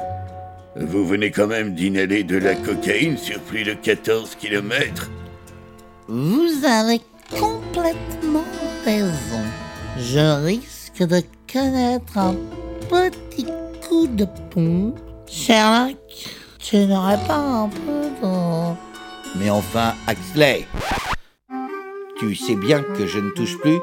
[0.75, 5.09] Vous venez quand même d'inhaler de la cocaïne sur plus de 14 kilomètres
[6.07, 6.99] Vous avez
[7.32, 8.45] complètement
[8.84, 9.43] raison.
[9.97, 11.21] Je risque de
[11.51, 12.36] connaître un
[12.89, 13.47] petit
[13.88, 14.93] coup de pont.
[15.28, 15.97] Sherlock,
[16.59, 19.39] tu n'aurais pas un peu de...
[19.39, 20.65] Mais enfin, Axley
[22.20, 23.80] Tu sais bien que je ne touche plus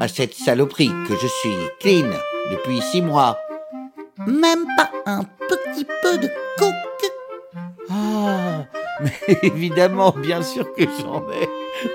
[0.00, 2.10] à cette saloperie, que je suis clean
[2.50, 3.38] depuis six mois.
[4.26, 6.28] Même pas un petit peu de
[6.58, 7.12] coke
[7.88, 8.66] Ah,
[9.00, 11.48] mais évidemment, bien sûr que j'en ai.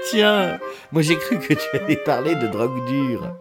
[0.10, 0.60] Tiens,
[0.92, 3.36] moi j'ai cru que tu allais parler de drogue dure.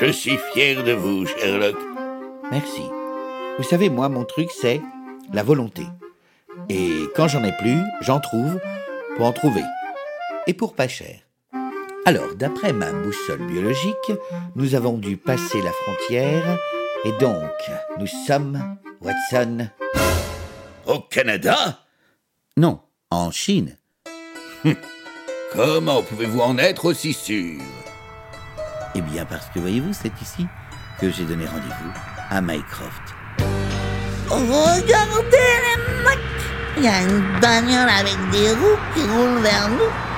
[0.00, 1.76] Je suis fier de vous, Sherlock.
[2.50, 2.82] Merci.
[3.58, 4.80] Vous savez, moi, mon truc, c'est
[5.32, 5.82] la volonté.
[6.68, 8.60] Et quand j'en ai plus, j'en trouve
[9.16, 9.62] pour en trouver.
[10.46, 11.23] Et pour pas cher.
[12.06, 14.12] Alors, d'après ma boussole biologique,
[14.56, 16.58] nous avons dû passer la frontière,
[17.06, 17.50] et donc,
[17.98, 19.70] nous sommes, Watson
[20.86, 21.78] Au Canada?
[22.58, 22.80] Non,
[23.10, 23.78] en Chine.
[25.54, 27.58] Comment pouvez-vous en être aussi sûr?
[28.94, 30.46] Eh bien, parce que voyez-vous, c'est ici
[31.00, 31.92] que j'ai donné rendez-vous
[32.28, 33.14] à Mycroft.
[34.28, 34.90] Regardez
[35.32, 36.18] les mecs
[36.76, 40.13] Il y a une bagnole avec des roues qui roule vers nous.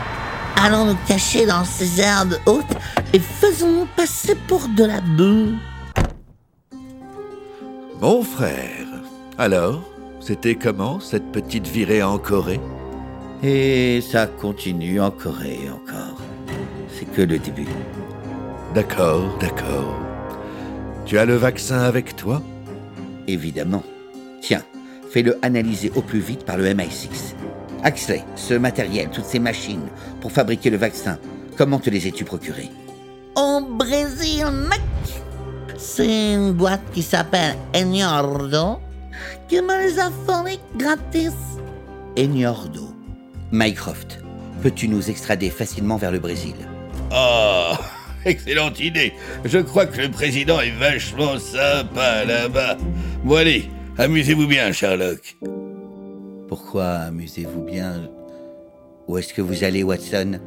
[0.57, 2.65] Allons nous cacher dans ces herbes hautes
[3.13, 5.55] et faisons-nous passer pour de la boue.
[8.01, 8.87] Mon frère,
[9.39, 9.83] alors,
[10.21, 12.61] c'était comment cette petite virée en Corée?
[13.43, 16.21] Et ça continue encore et encore.
[16.91, 17.69] C'est que le début.
[18.75, 19.95] D'accord, d'accord.
[21.05, 22.43] Tu as le vaccin avec toi?
[23.29, 23.85] Évidemment.
[24.41, 24.63] Tiens,
[25.11, 27.35] fais-le analyser au plus vite par le MI6.
[27.87, 29.89] Axley, ce matériel, toutes ces machines
[30.21, 31.21] pour fabriquer le vaccin,
[31.57, 32.69] comment te les es-tu procurés
[33.37, 34.81] Au Brésil, mec
[35.79, 38.81] C'est une boîte qui s'appelle Enordo
[39.49, 41.37] qui me les a fournis gratis.
[42.19, 42.93] Eniordo.
[43.53, 44.19] Mycroft,
[44.63, 46.57] peux-tu nous extrader facilement vers le Brésil?
[47.13, 47.75] Oh,
[48.25, 49.13] excellente idée.
[49.45, 52.79] Je crois que le président est vachement sympa là-bas.
[53.23, 55.37] Bon allez, amusez-vous bien, Sherlock.
[56.49, 58.09] Pourquoi amusez-vous bien?
[59.09, 60.39] Où est-ce que vous allez, Watson?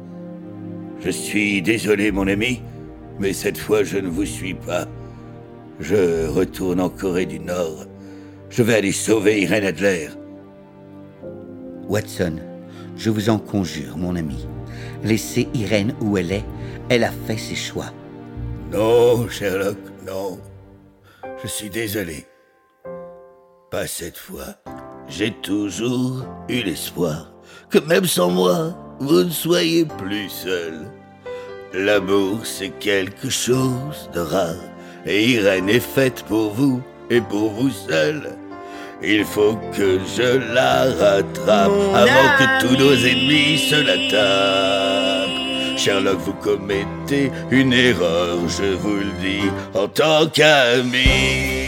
[1.00, 2.62] Je suis désolé, mon ami,
[3.18, 4.86] mais cette fois je ne vous suis pas.
[5.78, 7.86] Je retourne en Corée du Nord.
[8.48, 10.08] Je vais aller sauver Irene Adler.
[11.88, 12.36] Watson,
[12.96, 14.46] je vous en conjure, mon ami.
[15.02, 16.44] Laissez Irène où elle est.
[16.88, 17.92] Elle a fait ses choix.
[18.72, 20.38] Non, Sherlock, non.
[21.42, 22.26] Je suis désolé.
[23.70, 24.56] Pas cette fois.
[25.10, 27.26] J'ai toujours eu l'espoir
[27.68, 30.86] que même sans moi, vous ne soyez plus seul.
[31.74, 34.64] L'amour, c'est quelque chose de rare,
[35.04, 36.80] et Irène est faite pour vous
[37.10, 38.36] et pour vous seul.
[39.02, 45.78] Il faut que je la rattrape Mon avant que tous nos ennemis se la tapent.
[45.78, 51.59] Sherlock, vous commettez une erreur, je vous le dis, en tant qu'ami.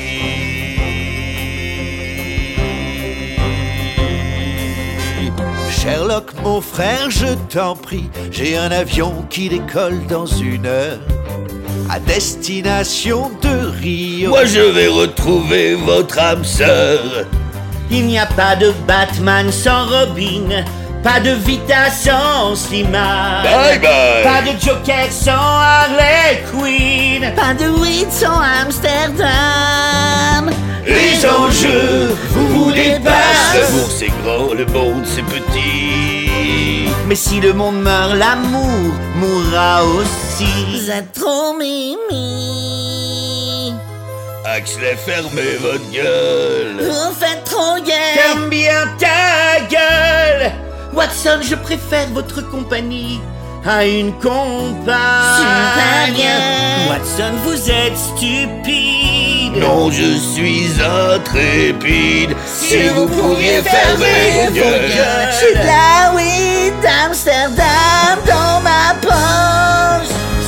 [5.82, 11.00] Sherlock, mon frère, je t'en prie, j'ai un avion qui décolle dans une heure
[11.90, 14.28] à destination de Rio.
[14.28, 17.00] Moi, je vais retrouver votre âme sœur.
[17.90, 20.64] Il n'y a pas de Batman sans Robin,
[21.02, 24.22] pas de Vita sans Slimane, Bye bye.
[24.22, 30.50] pas de Joker sans Harley Quinn, Pas de weed sans Amsterdam.
[30.86, 33.54] Les enjeux vous vous dépassent.
[33.54, 36.88] L'amour c'est grand, le monde c'est petit.
[37.06, 40.46] Mais si le monde meurt, l'amour mourra aussi.
[40.70, 42.02] Vous êtes trop mimi.
[44.44, 46.80] Axley, fermez votre gueule.
[46.80, 47.92] Vous faites trop gay.
[48.14, 50.52] Ferme bien ta gueule
[50.92, 53.20] Watson, je préfère votre compagnie
[53.66, 54.92] à une compagne.
[56.88, 59.56] Watson, vous êtes stupide.
[59.56, 62.34] Non, je suis intrépide.
[62.46, 65.66] Si vous pouviez fermer vos J'ai de gueules.
[65.66, 69.51] la weed d'Amsterdam dans ma poche.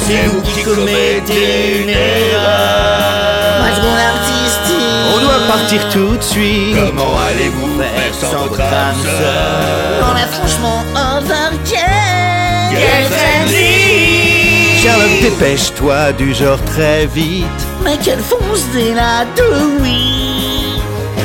[0.06, 3.60] C'est vous qui commettez une erreur.
[3.60, 5.14] Moi je style.
[5.14, 6.76] On doit partir tout de suite.
[6.76, 11.78] Comment allez-vous faire sans votre âme sœur On est franchement overkill.
[12.70, 13.94] Ready.
[14.82, 17.46] Sherlock, dépêche-toi du genre très vite.
[17.82, 20.63] Mais quelle fonce des là de oui.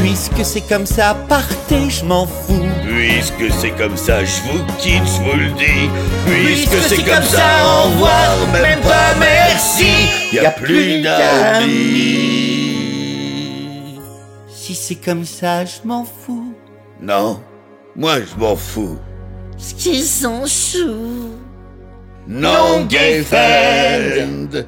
[0.09, 2.65] Puisque c'est comme ça, partez, je m'en fous.
[2.83, 5.87] Puisque c'est comme ça, je vous quitte, je vous le dis.
[6.25, 9.85] Puisque, Puisque c'est comme ça, au revoir, même pas merci.
[10.33, 11.69] Y a plus d'amis.
[14.51, 16.55] Si c'est comme ça, je m'en fous.
[16.99, 17.39] Non,
[17.95, 18.97] moi je m'en fous.
[19.59, 21.35] Ce qu'ils sont choux.
[22.27, 24.65] Non, gay friend.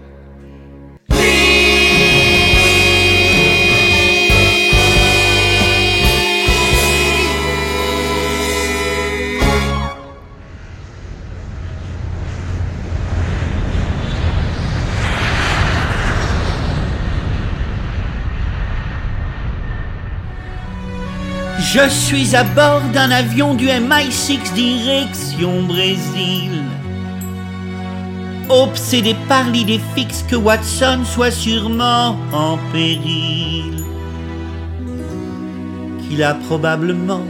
[21.62, 26.64] Je suis à bord d'un avion du MI6 direction Brésil.
[28.50, 33.78] Obsédé par l'idée fixe que Watson soit sûrement en péril.
[36.02, 37.24] Qu'il a probablement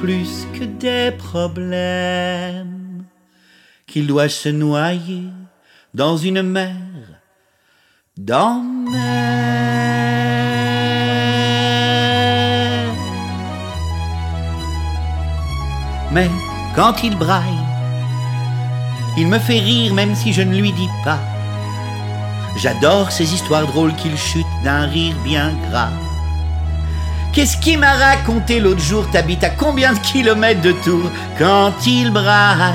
[0.00, 3.04] plus que des problèmes.
[3.86, 5.28] Qu'il doit se noyer
[5.94, 6.74] dans une mer
[8.16, 9.38] d'emmers.
[16.10, 16.30] Mais
[16.74, 17.44] quand il braille,
[19.16, 21.18] il me fait rire même si je ne lui dis pas.
[22.56, 25.90] J'adore ces histoires drôles qu'il chute d'un rire bien gras.
[27.32, 32.10] Qu'est-ce qui m'a raconté l'autre jour T'habites à combien de kilomètres de Tours Quand il
[32.10, 32.74] braille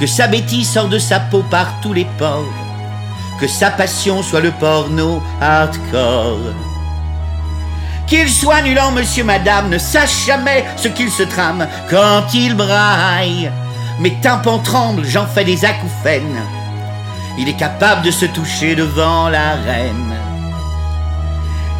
[0.00, 2.44] Que sa bêtise sort de sa peau par tous les pores
[3.38, 6.71] Que sa passion soit le porno hardcore
[8.12, 12.54] Qu'il soit nul en monsieur madame Ne sache jamais ce qu'il se trame Quand il
[12.54, 13.50] braille.
[14.00, 16.42] Mes tympans tremblent, j'en fais des acouphènes.
[17.38, 20.12] Il est capable de se toucher devant la reine.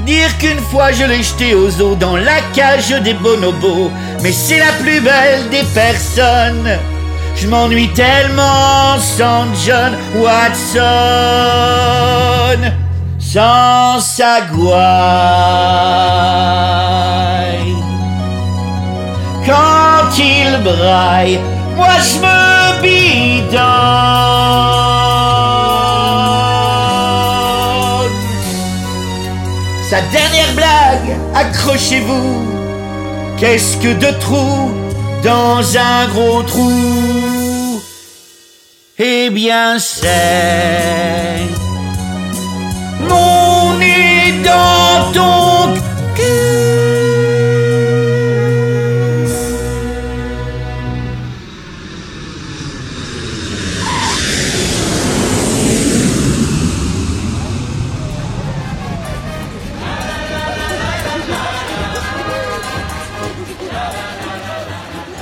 [0.07, 3.91] Dire qu'une fois je l'ai jeté aux eaux dans la cage des bonobos,
[4.23, 6.79] mais c'est la plus belle des personnes.
[7.37, 10.81] Je m'ennuie tellement sans John Watson,
[13.33, 14.77] sans sa gouaille.
[19.47, 21.41] Quand il braille,
[21.75, 23.63] moi je me bidonne.
[29.89, 32.33] Sa dernière blague, accrochez-vous.
[33.39, 34.73] Qu'est-ce que de trous
[35.25, 37.81] dans un gros trou?
[38.99, 41.62] Eh bien c'est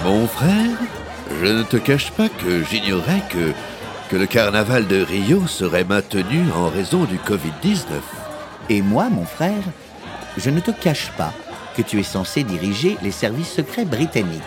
[0.05, 0.77] Mon frère,
[1.41, 6.69] je ne te cache pas que j'ignorais que le carnaval de Rio serait maintenu en
[6.69, 8.20] raison du Covid-19.
[8.71, 9.65] Et moi, mon frère,
[10.37, 11.35] je ne te cache pas
[11.77, 14.41] que tu es censé diriger les services secrets britanniques.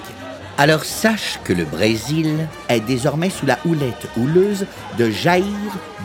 [0.57, 4.65] Alors sache que le Brésil est désormais sous la houlette houleuse
[4.97, 5.43] de Jair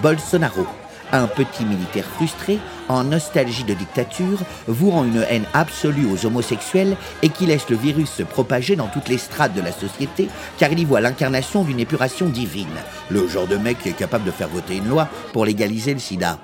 [0.02, 0.66] Bolsonaro,
[1.12, 2.58] un petit militaire frustré,
[2.88, 8.10] en nostalgie de dictature, vouant une haine absolue aux homosexuels et qui laisse le virus
[8.10, 11.78] se propager dans toutes les strates de la société, car il y voit l'incarnation d'une
[11.78, 12.66] épuration divine.
[13.10, 16.00] Le genre de mec qui est capable de faire voter une loi pour légaliser le
[16.00, 16.38] sida.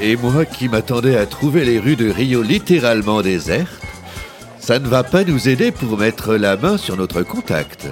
[0.00, 3.82] Et moi qui m'attendais à trouver les rues de Rio littéralement désertes,
[4.58, 7.86] ça ne va pas nous aider pour mettre la main sur notre contact.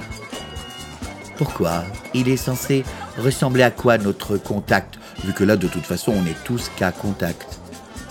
[1.38, 2.84] Pourquoi Il est censé
[3.18, 6.92] ressembler à quoi notre contact Vu que là, de toute façon, on est tous cas
[6.92, 7.58] contact?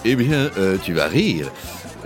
[0.05, 1.51] Eh bien, euh, tu vas rire.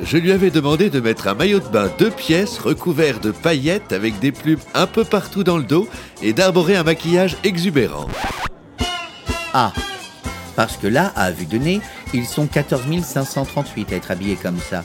[0.03, 3.93] Je lui avais demandé de mettre un maillot de bain deux pièces recouvert de paillettes
[3.93, 5.87] avec des plumes un peu partout dans le dos
[6.21, 8.07] et d'arborer un maquillage exubérant.
[9.53, 9.71] Ah
[10.57, 11.81] Parce que là, à vue de nez,
[12.15, 14.81] ils sont 14 538 à être habillés comme ça.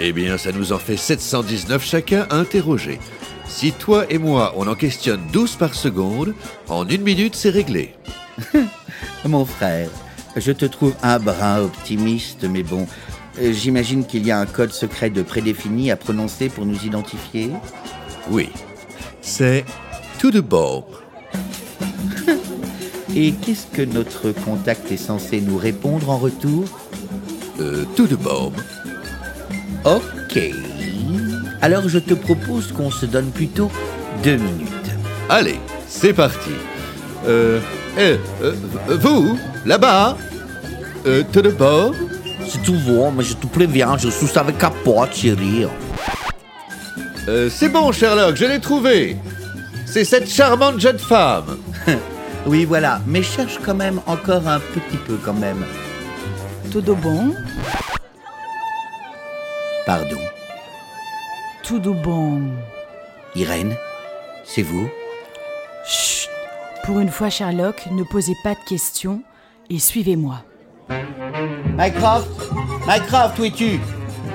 [0.00, 2.98] Eh bien, ça nous en fait 719 chacun à interroger.
[3.46, 6.34] Si toi et moi, on en questionne 12 par seconde,
[6.70, 7.94] en une minute, c'est réglé.
[9.26, 9.90] Mon frère,
[10.34, 12.86] je te trouve un brin optimiste, mais bon,
[13.38, 17.50] euh, j'imagine qu'il y a un code secret de prédéfini à prononcer pour nous identifier.
[18.30, 18.48] Oui,
[19.20, 19.66] c'est
[20.18, 20.86] tout de bon.
[23.14, 26.64] Et qu'est-ce que notre contact est censé nous répondre en retour?
[27.60, 28.52] Euh, tout de bon.
[29.84, 30.38] Ok.
[31.60, 33.70] Alors je te propose qu'on se donne plutôt
[34.24, 34.68] deux minutes.
[35.28, 36.50] Allez, c'est parti.
[37.26, 37.60] Euh,
[37.98, 38.54] eh, euh,
[39.00, 40.16] vous, là-bas,
[41.06, 41.92] euh, tout de bon
[42.46, 45.66] Si tu veux, mais je te préviens, je suis avec capote, chérie.
[47.28, 49.16] Euh, c'est bon, Sherlock, je l'ai trouvé.
[49.84, 51.58] C'est cette charmante jeune femme.
[52.46, 55.64] oui, voilà, mais cherche quand même encore un petit peu quand même.
[56.70, 57.34] Tout de bon
[59.86, 60.20] Pardon.
[61.62, 62.42] Tout de bon.
[63.34, 63.76] Irène,
[64.44, 64.88] c'est vous?
[65.86, 66.28] Chut
[66.84, 69.22] Pour une fois, Sherlock, ne posez pas de questions
[69.70, 70.42] et suivez-moi.
[71.78, 72.28] Mycroft
[72.86, 73.80] Mycroft, où es-tu?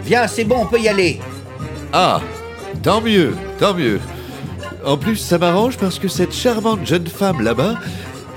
[0.03, 1.20] Viens, c'est bon, on peut y aller.
[1.91, 2.22] Ah,
[2.82, 3.99] tant mieux, tant mieux.
[4.88, 7.75] En plus, ça m'arrange parce que cette charmante jeune femme là-bas,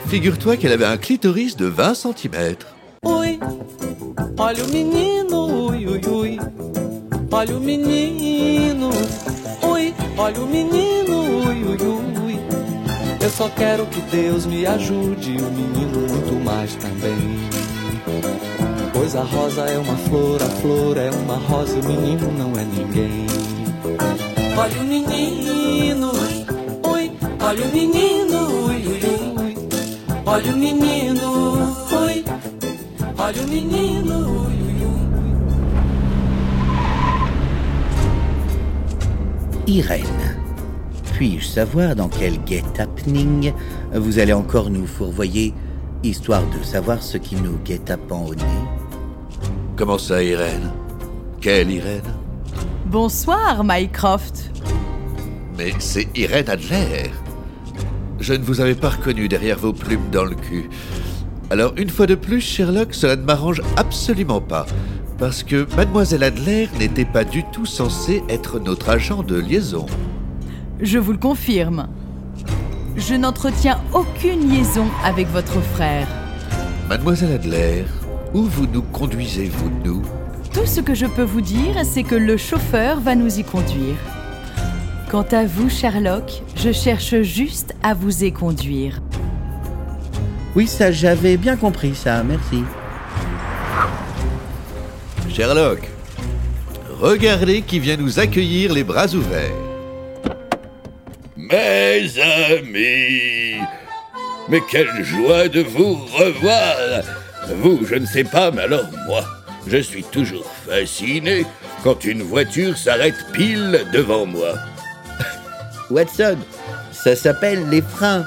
[0.08, 2.56] figure-toi qu'elle avait un clitoris de 20 cm.
[3.04, 3.38] Oi,
[4.36, 6.40] olha o menino, ui, ui, ui.
[7.30, 8.90] Olha o menino,
[9.62, 12.36] ui, olha o menino, ui.
[13.22, 17.48] Eu só quero que Deus me ajude, o menino muito mais também.
[18.92, 22.64] Pois a rosa é uma flor, a flor é uma rosa, o menino não é
[22.64, 23.26] ninguém.
[24.58, 26.09] Olha o menino,
[27.50, 29.00] olha o menino, ui, ui,
[29.42, 29.54] ui.
[30.24, 31.30] Olha o menino,
[31.90, 32.24] ui,
[33.18, 34.84] olha o menino, ui, ui,
[39.66, 39.74] ui.
[39.78, 40.36] Irène.
[41.14, 43.52] Puis-je savoir dans quel guet happening
[43.92, 45.52] vous allez encore nous fourvoyer,
[46.04, 48.44] histoire de savoir ce qui nous guette à pan au nez?
[49.76, 50.70] Comment ça, Irène?
[51.40, 52.14] Quelle Irène?
[52.86, 54.52] Bonsoir, Mycroft.
[55.58, 57.10] Mais c'est Irène Adler.
[58.20, 60.68] Je ne vous avais pas reconnu derrière vos plumes dans le cul.
[61.48, 64.66] Alors, une fois de plus, Sherlock, cela ne m'arrange absolument pas.
[65.18, 69.86] Parce que Mademoiselle Adler n'était pas du tout censée être notre agent de liaison.
[70.80, 71.88] Je vous le confirme.
[72.96, 76.06] Je n'entretiens aucune liaison avec votre frère.
[76.88, 77.84] Mademoiselle Adler,
[78.34, 80.02] où vous nous conduisez-vous, nous?
[80.52, 83.96] Tout ce que je peux vous dire, c'est que le chauffeur va nous y conduire.
[85.10, 89.00] Quant à vous, Sherlock, je cherche juste à vous y conduire.
[90.54, 92.62] Oui, ça, j'avais bien compris ça, merci.
[95.28, 95.80] Sherlock,
[97.00, 99.50] regardez qui vient nous accueillir les bras ouverts.
[101.36, 102.08] Mes
[102.52, 103.60] amis,
[104.48, 107.02] mais quelle joie de vous revoir
[107.56, 109.24] Vous, je ne sais pas, mais alors moi,
[109.66, 111.44] je suis toujours fasciné
[111.82, 114.54] quand une voiture s'arrête pile devant moi.
[115.90, 116.38] Watson,
[116.92, 118.24] ça s'appelle les freins.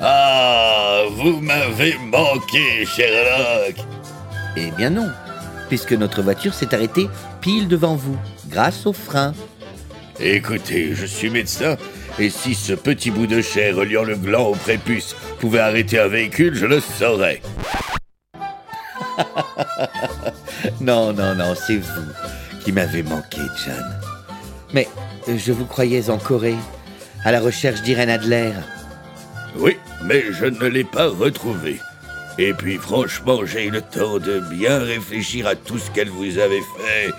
[0.00, 3.76] Ah, vous m'avez manqué, Sherlock
[4.56, 5.08] Eh bien non,
[5.68, 7.08] puisque notre voiture s'est arrêtée
[7.40, 8.16] pile devant vous,
[8.48, 9.32] grâce aux freins.
[10.20, 11.76] Écoutez, je suis médecin,
[12.18, 16.08] et si ce petit bout de chair reliant le gland au prépuce pouvait arrêter un
[16.08, 17.40] véhicule, je le saurais.
[20.80, 22.12] non, non, non, c'est vous
[22.64, 23.84] qui m'avez manqué, John.
[24.72, 24.88] Mais
[25.28, 26.56] je vous croyais en Corée,
[27.24, 28.52] à la recherche d'Irène Adler.
[29.56, 31.78] Oui, mais je ne l'ai pas retrouvée.
[32.38, 36.38] Et puis franchement, j'ai eu le temps de bien réfléchir à tout ce qu'elle vous
[36.38, 37.10] avait fait.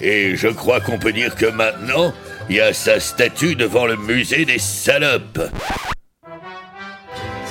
[0.00, 2.12] Et je crois qu'on peut dire que maintenant,
[2.48, 5.40] il y a sa statue devant le musée des salopes.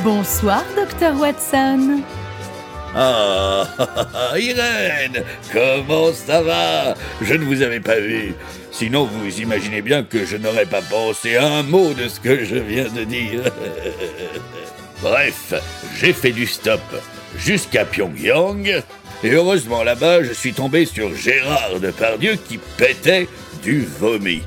[0.03, 2.01] Bonsoir, docteur Watson.
[2.95, 3.67] Ah,
[4.37, 6.93] Irène, comment ça va?
[7.21, 8.33] Je ne vous avais pas vu.
[8.77, 12.45] Sinon, vous imaginez bien que je n'aurais pas pensé à un mot de ce que
[12.45, 13.41] je viens de dire.
[15.01, 15.55] Bref,
[15.99, 16.81] j'ai fait du stop
[17.35, 18.83] jusqu'à Pyongyang.
[19.23, 23.27] Et heureusement, là-bas, je suis tombé sur Gérard Depardieu qui pétait
[23.63, 24.43] du vomi.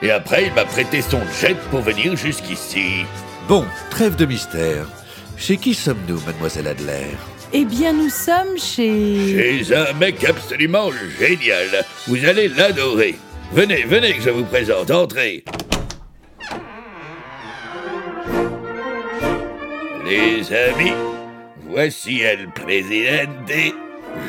[0.00, 3.04] Et après, il m'a prêté son jet pour venir jusqu'ici.
[3.48, 4.86] Bon, trêve de mystère.
[5.36, 7.08] Chez qui sommes-nous, mademoiselle Adler?
[7.56, 9.62] Eh bien, nous sommes chez...
[9.62, 10.90] Chez un mec absolument
[11.20, 11.84] génial.
[12.08, 13.14] Vous allez l'adorer.
[13.52, 14.90] Venez, venez que je vous présente.
[14.90, 15.44] Entrez.
[20.04, 20.92] Les amis,
[21.68, 23.52] voici El Presidente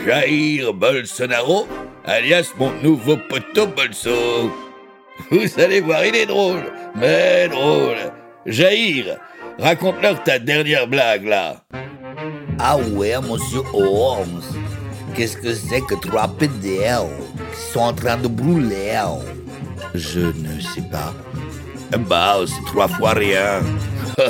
[0.06, 1.68] Jair Bolsonaro,
[2.06, 4.52] alias mon nouveau poteau Bolso.
[5.32, 7.98] Vous allez voir, il est drôle, mais drôle.
[8.46, 9.18] Jair,
[9.58, 11.66] raconte-leur ta dernière blague là.
[12.60, 14.42] Ah ouais, monsieur Holmes.
[15.16, 17.08] Qu'est-ce que c'est que trois PDL
[17.54, 19.00] qui sont en train de brûler?
[19.94, 21.14] Je ne sais pas.
[22.10, 23.62] Bah, c'est trois fois rien.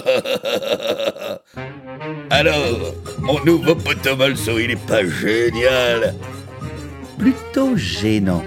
[2.29, 6.15] Alors, mon nouveau poteau Bolso, il est pas génial
[7.17, 8.43] Plutôt gênant.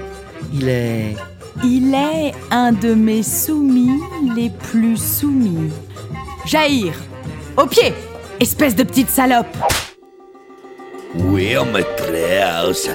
[0.53, 1.17] Il est...
[1.65, 4.01] Il est un de mes soumis
[4.37, 5.71] les plus soumis.
[6.47, 6.95] Jair,
[7.57, 7.93] au pied,
[8.41, 9.57] espèce de petite salope.
[11.15, 12.91] Oui, maîtresse.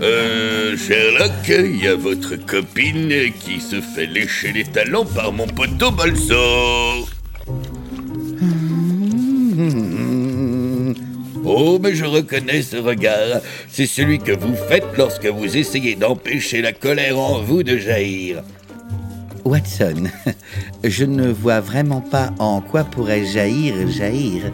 [0.00, 5.46] Euh, Sherlock, il y a votre copine qui se fait lécher les talons par mon
[5.46, 7.06] poteau Bolso.
[11.44, 13.40] Oh, mais je reconnais ce regard.
[13.68, 18.42] C'est celui que vous faites lorsque vous essayez d'empêcher la colère en vous de jaillir.
[19.48, 20.04] Watson,
[20.84, 24.52] je ne vois vraiment pas en quoi pourrait jaillir jaillir.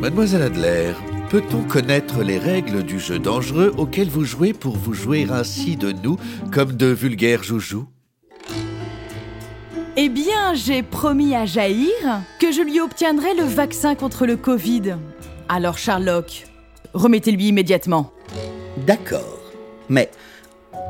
[0.00, 0.92] Mademoiselle Adler,
[1.28, 5.90] peut-on connaître les règles du jeu dangereux auquel vous jouez pour vous jouer ainsi de
[5.90, 6.18] nous
[6.52, 7.88] comme de vulgaires joujoux?
[9.96, 14.94] Eh bien, j'ai promis à Jair que je lui obtiendrai le vaccin contre le Covid.
[15.48, 16.46] Alors, Sherlock,
[16.94, 18.12] remettez-lui immédiatement.
[18.86, 19.40] D'accord,
[19.88, 20.10] mais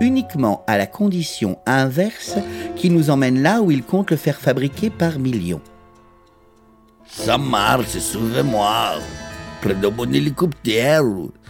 [0.00, 2.36] uniquement à la condition inverse
[2.76, 5.60] qui nous emmène là où il compte le faire fabriquer par millions.
[7.06, 8.94] Ça marche, suivez-moi.
[9.60, 11.02] Prenez mon hélicoptère.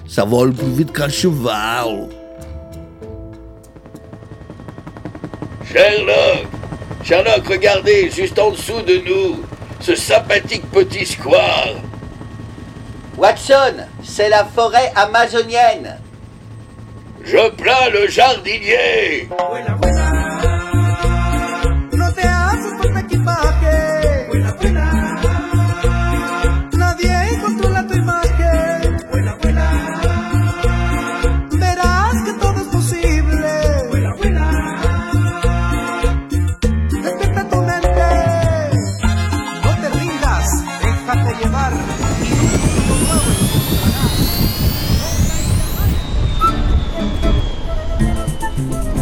[0.09, 2.09] Ça vole plus vite qu'un cheval.
[5.65, 6.47] Sherlock
[7.05, 9.43] Sherlock, regardez, juste en dessous de nous,
[9.81, 11.77] ce sympathique petit square.
[13.16, 15.98] Watson, c'est la forêt amazonienne.
[17.24, 19.28] Je plains le jardinier.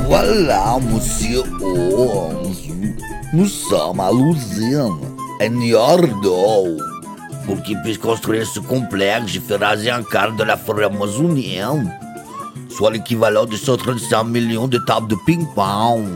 [0.08, 2.54] Voilà, monsieur Holmes.
[3.34, 4.96] Nous sommes à l'usine,
[5.38, 6.78] à Niordo.
[7.44, 11.94] Pour qu'il puisse construire ce complexe, fait raser un quart de la forêt amazonienne,
[12.70, 16.06] soit l'équivalent de 135 millions de tables de ping-pong.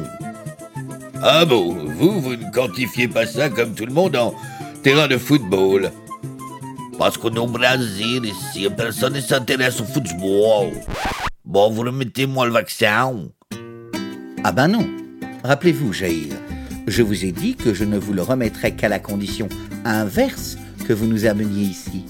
[1.23, 4.33] Ah bon, vous, vous ne quantifiez pas ça comme tout le monde en
[4.83, 5.91] terrain de football.
[6.99, 10.71] Parce qu'on est au Brésil ici, personne ne s'intéresse au football.
[11.45, 13.13] Bon, vous remettez-moi le vaccin.
[14.45, 14.85] Ah ben non.
[15.45, 16.35] Rappelez-vous, Jair,
[16.89, 19.49] je vous ai dit que je ne vous le remettrai qu'à la condition
[19.85, 20.57] inverse
[20.89, 22.05] que vous nous ameniez ici.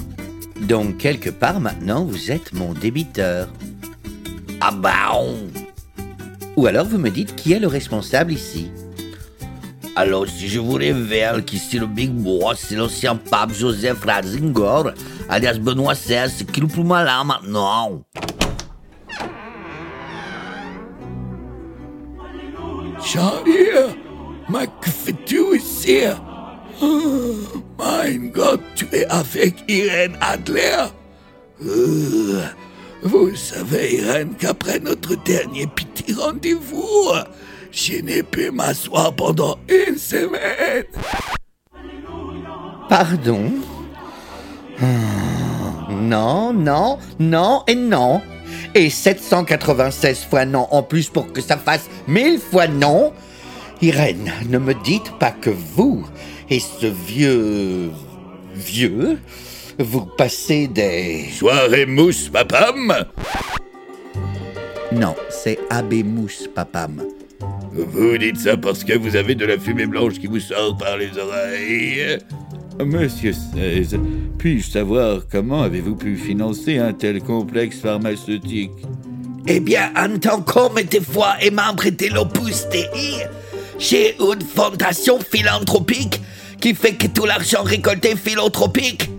[0.63, 3.49] Donc, quelque part maintenant, vous êtes mon débiteur.
[4.63, 5.37] Ah bon
[6.57, 8.71] Ou alors vous me dites qui est le responsable ici?
[9.95, 14.93] Alors, si je vous révèle qu'ici le Big Boss, c'est l'ancien pape Joseph Ratzinger,
[15.29, 18.03] alias Benoît XVI, qui le plus malin maintenant
[24.81, 25.99] Que fais-tu ici?
[26.81, 27.35] Oh,
[27.79, 30.85] Mein Gott, tu es avec Irène Adler?
[31.65, 32.43] Euh,
[33.03, 37.11] Vous savez, Irène, qu'après notre dernier petit rendez-vous,
[37.73, 40.85] je n'ai pu m'asseoir pendant une semaine.
[42.89, 43.53] Pardon?
[44.79, 48.23] Hmm, Non, non, non et non.
[48.75, 53.13] Et 796 fois non en plus pour que ça fasse 1000 fois non.
[53.81, 56.07] Irène, ne me dites pas que vous
[56.49, 57.91] et ce vieux...
[58.55, 59.19] vieux,
[59.79, 61.27] vous passez des...
[61.33, 62.95] Soirée mousse, papam
[64.93, 67.03] Non, c'est Abbé Mousse, papam.
[67.73, 70.97] Vous dites ça parce que vous avez de la fumée blanche qui vous sort par
[70.99, 72.19] les oreilles.
[72.81, 73.99] Monsieur 16,
[74.39, 78.73] puis-je savoir comment avez-vous pu financer un tel complexe pharmaceutique?
[79.47, 83.27] Eh bien, en tant qu'homme et des fois et membre de l'Opus Dei,
[83.79, 86.21] j'ai une fondation philanthropique
[86.61, 89.11] qui fait que tout l'argent récolté est philanthropique.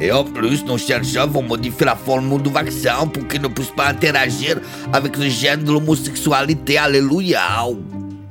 [0.00, 3.72] Et en plus, nos chercheurs vont modifier la formule du vaccin pour qu'il ne puisse
[3.76, 4.60] pas interagir
[4.92, 6.78] avec le gène de l'homosexualité.
[6.78, 7.40] Alléluia.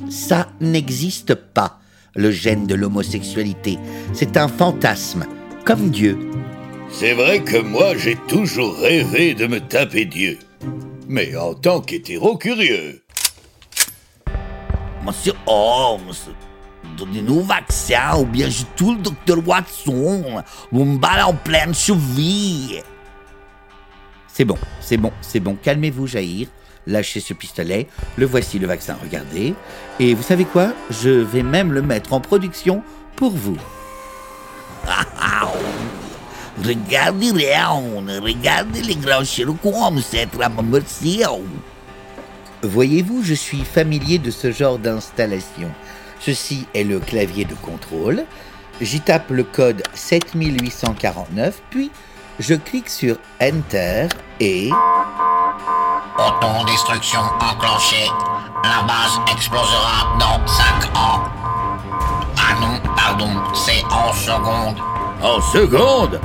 [0.09, 1.79] Ça n'existe pas,
[2.15, 3.77] le gène de l'homosexualité.
[4.13, 5.25] C'est un fantasme,
[5.65, 6.17] comme Dieu.
[6.89, 10.39] C'est vrai que moi, j'ai toujours rêvé de me taper Dieu.
[11.07, 13.03] Mais en tant qu'hétéro curieux.
[15.05, 16.13] Monsieur Holmes,
[16.97, 20.41] donnez-nous vaccin ou bien je tue le docteur Watson.
[20.71, 22.81] Vous me balle en pleine cheville.
[24.27, 25.57] C'est bon, c'est bon, c'est bon.
[25.61, 26.47] Calmez-vous, Jair.
[26.87, 27.87] Lâchez ce pistolet.
[28.17, 28.97] Le voici, le vaccin.
[29.01, 29.53] Regardez.
[29.99, 30.73] Et vous savez quoi?
[30.89, 32.83] Je vais même le mettre en production
[33.15, 33.57] pour vous.
[36.63, 37.31] Regardez
[38.21, 39.57] regardez les grands Sherlock
[40.39, 41.41] la immersion.
[42.63, 45.69] Voyez-vous, je suis familier de ce genre d'installation.
[46.19, 48.23] Ceci est le clavier de contrôle.
[48.81, 51.91] J'y tape le code 7849, puis
[52.39, 54.07] je clique sur Enter
[54.39, 54.69] et...
[56.17, 58.09] Autodestruction enclenchée.
[58.63, 61.23] La base explosera dans 5 ans.
[62.37, 64.77] Ah non, pardon, c'est en seconde.
[65.21, 66.19] En seconde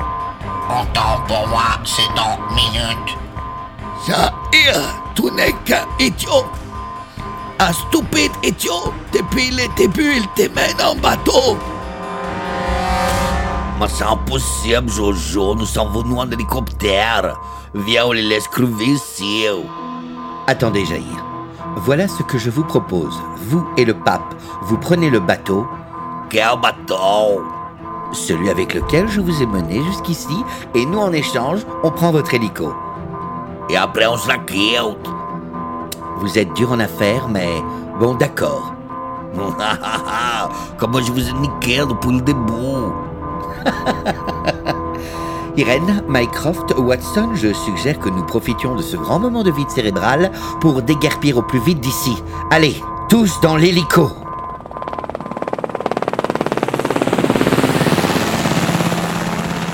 [0.69, 3.17] Autant pour moi, c'est en minutes.
[4.05, 6.45] Ça ira, tu n'es qu'un idiot.
[7.59, 8.93] Un stupide idiot.
[9.13, 11.57] Depuis le début, il te mène en bateau.
[13.87, 17.35] C'est impossible, Jojo, nous sommes venus en hélicoptère.
[17.73, 19.45] Viens, on les laisse crever ici.
[20.47, 21.01] Attendez, Jair.
[21.77, 23.19] Voilà ce que je vous propose.
[23.47, 25.65] Vous et le pape, vous prenez le bateau.
[26.29, 27.41] Quel bateau?
[28.13, 30.43] Celui avec lequel je vous ai mené jusqu'ici,
[30.75, 32.73] et nous, en échange, on prend votre hélico.
[33.69, 35.09] Et après, on se la quitte.
[36.17, 37.49] Vous êtes dur en affaires, mais
[37.99, 38.73] bon, d'accord.
[40.77, 43.10] Comment je vous ai niqué depuis le début
[45.57, 50.31] Irène, Mycroft, Watson, je suggère que nous profitions de ce grand moment de vide cérébral
[50.61, 52.15] pour déguerpir au plus vite d'ici.
[52.51, 52.75] Allez,
[53.09, 54.09] tous dans l'hélico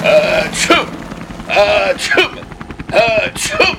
[0.04, 0.88] Atchoum
[1.50, 2.32] Atchoum
[2.92, 3.78] Atchoum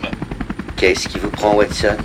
[0.76, 1.96] Qu'est-ce qui vous prend, Watson?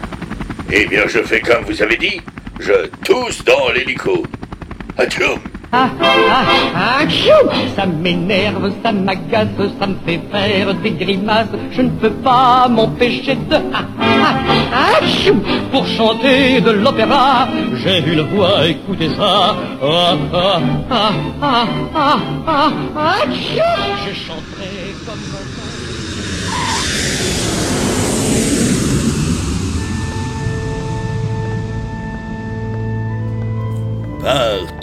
[0.71, 2.19] Eh bien, je fais comme vous avez dit.
[2.59, 4.23] Je tousse dans l'hélico.
[4.97, 5.39] Atchoum
[5.73, 6.45] ah, ah,
[6.75, 6.99] ah,
[7.75, 9.47] Ça m'énerve, ça m'agace,
[9.79, 11.47] ça me fait faire des grimaces.
[11.71, 14.35] Je ne peux pas m'empêcher de ah, ah,
[14.73, 15.35] ah, chou
[15.71, 17.47] Pour chanter de l'opéra,
[17.83, 19.55] j'ai une voix, écoutez ça.
[19.81, 23.71] Ah, ah, ah, ah, ah, ah, ah, chou
[24.05, 25.62] Je chanterai comme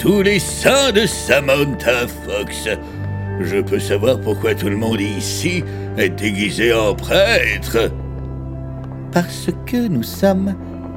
[0.00, 2.68] tous les saints de Samantha Fox,
[3.38, 5.62] je peux savoir pourquoi tout le monde ici
[5.98, 7.90] est déguisé en prêtre
[9.12, 10.54] Parce que nous sommes,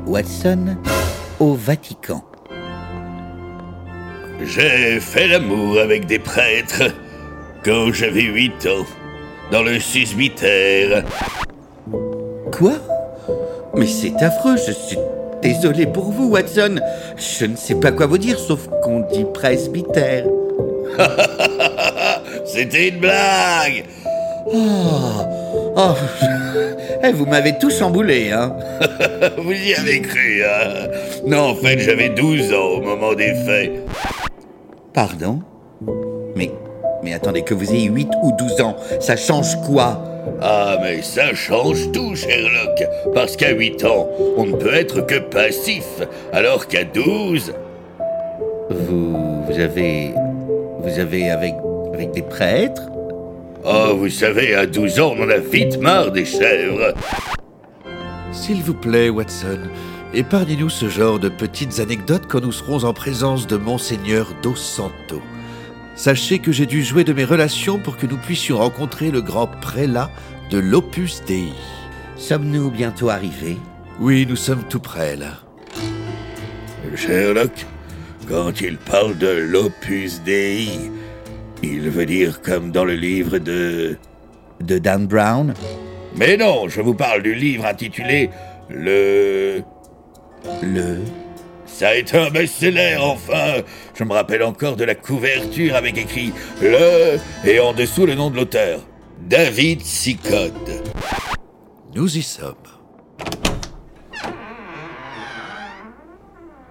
[0.08, 0.78] Watson,
[1.42, 2.24] au Vatican.
[4.42, 6.84] J'ai fait l'amour avec des prêtres
[7.66, 8.86] quand j'avais 8 ans,
[9.52, 11.04] dans le susbitaire.
[12.54, 12.76] Quoi?
[13.76, 14.98] Mais c'est affreux, je suis
[15.44, 16.80] désolé pour vous, Watson.
[17.18, 20.26] Je ne sais pas quoi vous dire, sauf qu'on dit presbytère.
[22.46, 23.86] C'était une blague
[24.48, 25.22] Oh,
[25.76, 25.94] oh.
[27.06, 28.56] Eh, vous m'avez tout chamboulé, hein
[29.38, 30.88] Vous y avez cru, hein
[31.26, 33.72] Non, en fait, j'avais 12 ans au moment des faits.
[34.94, 35.42] Pardon?
[36.38, 36.50] Mais,
[37.04, 40.02] mais attendez, que vous ayez 8 ou 12 ans, ça change quoi?
[40.46, 42.84] Ah, mais ça change tout, Sherlock.
[43.14, 45.86] Parce qu'à 8 ans, on ne peut être que passif,
[46.34, 47.54] alors qu'à 12...
[48.70, 50.12] Vous, vous avez...
[50.80, 51.54] Vous avez avec,
[51.94, 52.82] avec des prêtres?
[53.64, 56.94] Oh, vous savez, à 12 ans, on en a vite marre des chèvres.
[58.34, 59.60] S'il vous plaît, Watson,
[60.14, 65.22] épargnez-nous ce genre de petites anecdotes quand nous serons en présence de Monseigneur Dos Santo.
[65.96, 69.48] Sachez que j'ai dû jouer de mes relations pour que nous puissions rencontrer le grand
[69.48, 70.10] prélat
[70.54, 71.52] de l'Opus Dei.
[72.16, 73.58] Sommes-nous bientôt arrivés?
[74.00, 75.40] Oui, nous sommes tout près là.
[76.96, 77.66] Sherlock,
[78.30, 80.68] quand il parle de l'Opus Dei,
[81.64, 83.98] il veut dire comme dans le livre de...
[84.62, 85.56] De Dan Brown?
[86.16, 88.30] Mais non, je vous parle du livre intitulé
[88.70, 89.64] Le...
[90.62, 91.00] Le...
[91.66, 93.64] Ça a été un best-seller, enfin
[93.96, 96.32] Je me rappelle encore de la couverture avec écrit
[96.62, 98.82] Le et en dessous le nom de l'auteur.
[99.30, 100.84] David Sicode.
[101.96, 102.56] Nous y sommes.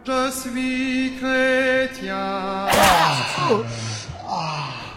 [0.07, 2.67] Je suis chrétien.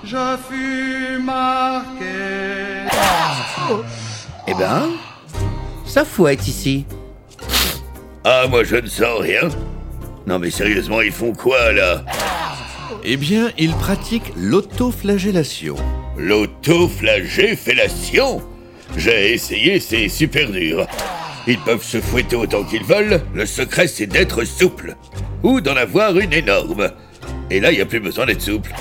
[0.04, 2.90] Je fus marqué.
[4.48, 4.90] Eh ben,
[5.86, 6.86] ça fouette ici.
[8.26, 9.48] Ah, moi je ne sens rien.
[10.28, 12.04] Non mais sérieusement, ils font quoi là?
[13.06, 15.78] Eh bien, ils pratiquent l'autoflagellation.
[16.18, 18.42] L'autoflagellation
[18.96, 20.88] J'ai essayé, c'est super dur.
[21.48, 24.96] Ils peuvent se fouetter autant qu'ils veulent, le secret c'est d'être souple.
[25.44, 26.90] Ou d'en avoir une énorme.
[27.52, 28.74] Et là, il n'y a plus besoin d'être souple.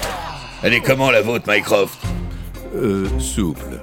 [0.62, 1.98] Elle est comment la vôtre, Mycroft?
[2.74, 3.82] Euh, souple.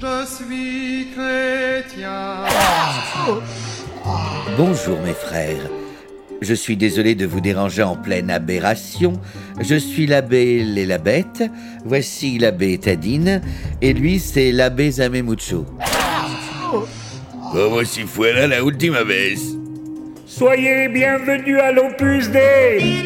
[0.00, 2.44] Je suis chrétien.
[4.56, 5.68] Bonjour mes frères.
[6.42, 9.12] Je suis désolé de vous déranger en pleine aberration.
[9.60, 11.44] Je suis l'abbé Lélabette.
[11.84, 13.40] Voici l'abbé Tadine.
[13.80, 15.64] Et lui, c'est l'abbé Zamemucho.
[17.52, 19.36] Como si fuera la última vez.
[20.26, 23.04] Soyez bienvenus à l'Opus Dei.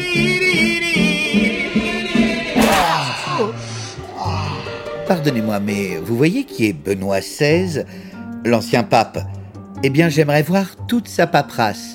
[5.07, 7.83] Pardonnez-moi, mais vous voyez qui est Benoît XVI,
[8.45, 9.19] l'ancien pape?
[9.83, 11.93] Eh bien, j'aimerais voir toute sa paperasse.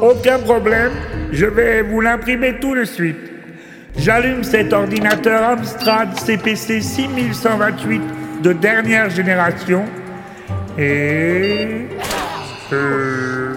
[0.00, 0.92] Aucun problème,
[1.32, 3.16] je vais vous l'imprimer tout de suite.
[3.96, 8.02] J'allume cet ordinateur Amstrad CPC 6128
[8.42, 9.84] de dernière génération
[10.78, 11.86] et...
[12.72, 13.54] Euh...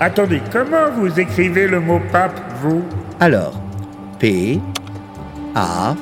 [0.00, 2.82] Attendez, comment vous écrivez le mot pape, vous?
[3.20, 3.54] Alors,
[4.18, 4.60] P,
[5.54, 5.94] A,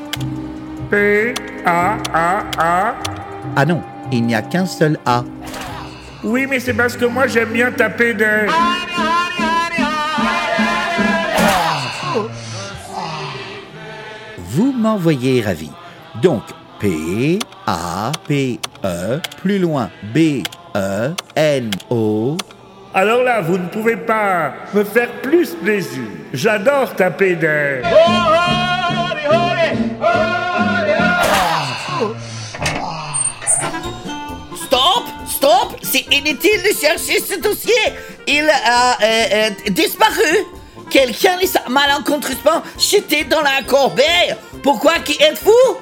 [0.90, 1.34] P,
[1.66, 2.94] A, A, A.
[3.54, 5.22] Ah non, il n'y a qu'un seul A.
[6.24, 8.46] Oui, mais c'est parce que moi j'aime bien taper des...
[14.54, 15.68] Vous m'envoyez ravi.
[16.22, 16.44] Donc,
[16.78, 20.44] P, A, P, E, plus loin, B,
[20.76, 22.36] E, N, O.
[22.94, 26.04] Alors là, vous ne pouvez pas me faire plus plaisir.
[26.32, 27.82] J'adore taper des...
[34.54, 37.72] Stop Stop C'est inutile de chercher ce dossier
[38.28, 40.46] Il a euh, euh, disparu
[40.94, 45.76] Quelqu'un les a malencontreusement jeté dans la corbeille Pourquoi qui êtes-vous?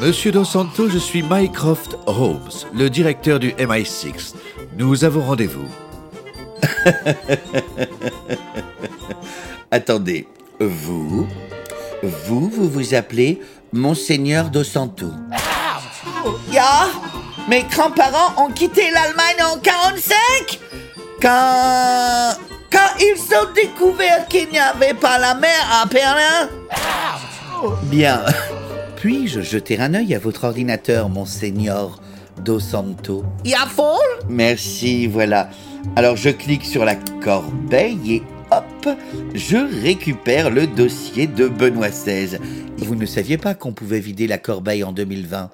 [0.00, 0.44] Monsieur Dos
[0.88, 4.34] je suis Mycroft Holmes, le directeur du MI6.
[4.78, 5.66] Nous avons rendez-vous.
[9.72, 10.28] Attendez,
[10.60, 11.26] Vous
[12.04, 13.42] Vous, vous vous appelez
[13.72, 15.08] Monseigneur Dos Santo.
[16.52, 16.86] Ya
[17.48, 20.60] Mes grands-parents ont quitté l'Allemagne en 45
[21.20, 22.36] Quand...
[22.72, 26.48] Quand ils ont découvert qu'il n'y avait pas la mer à Berlin
[27.84, 28.22] Bien.
[28.96, 32.00] Puis-je jeter un œil à votre ordinateur, Monseigneur
[32.38, 33.24] Dos Santo?
[33.44, 35.50] Ya folle Merci, voilà.
[35.96, 38.88] Alors je clique sur la corbeille et hop,
[39.34, 42.38] je récupère le dossier de Benoît XVI.
[42.78, 45.50] Vous ne saviez pas qu'on pouvait vider la corbeille en 2020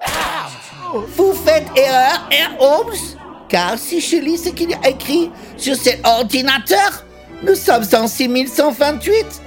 [1.15, 3.17] Vous faites erreur, Herr Holmes?
[3.49, 7.03] Car si je lis ce qu'il y a écrit sur cet ordinateur,
[7.43, 9.41] nous sommes en 6128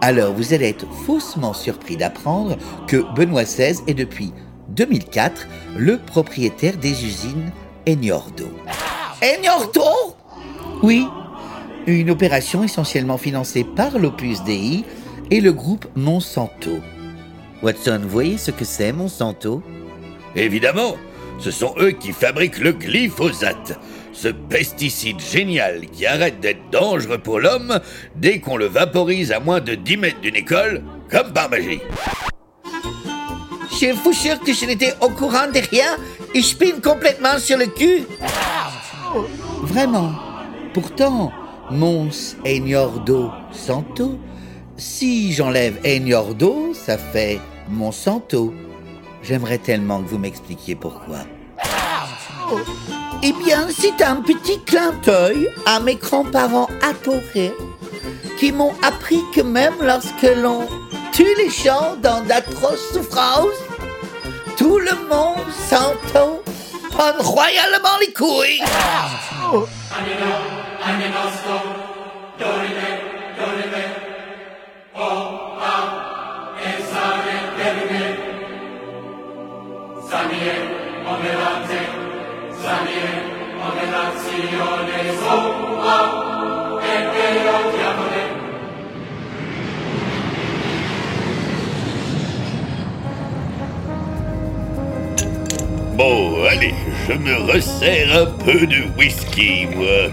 [0.00, 2.56] Alors vous allez être faussement surpris d'apprendre
[2.86, 4.32] que Benoît XVI est depuis
[4.70, 5.46] 2004
[5.76, 7.50] le propriétaire des usines
[7.88, 8.48] Eniordo.
[9.22, 10.16] Eniordo
[10.82, 11.06] Oui,
[11.86, 14.84] une opération essentiellement financée par l'Opus Dei
[15.30, 16.78] et le groupe Monsanto.
[17.62, 19.62] Watson, vous voyez ce que c'est Monsanto?
[20.34, 20.96] Évidemment,
[21.38, 23.78] ce sont eux qui fabriquent le glyphosate,
[24.16, 27.80] ce pesticide génial qui arrête d'être dangereux pour l'homme
[28.16, 31.80] dès qu'on le vaporise à moins de 10 mètres d'une école, comme par magie.
[33.78, 35.96] Je vous jure que je n'étais au courant de rien
[36.34, 38.04] et je pine complètement sur le cul.
[39.62, 40.12] Vraiment
[40.76, 41.32] Pourtant,
[41.70, 44.18] Mons Eniordo Santo,
[44.76, 47.40] si j'enlève Eniordo, ça fait
[47.70, 48.52] Monsanto.
[49.22, 51.20] J'aimerais tellement que vous m'expliquiez pourquoi.
[53.22, 57.54] Eh bien, c'est un petit clin d'œil à mes grands-parents adorés
[58.38, 60.66] qui m'ont appris que même lorsque l'on
[61.12, 63.60] tue les gens dans d'atroces souffrances,
[64.56, 66.40] tout le monde s'entend
[66.90, 68.62] prendre royalement les couilles.
[95.96, 96.74] Bon, allez,
[97.06, 100.10] je me resserre un peu de whisky, moi.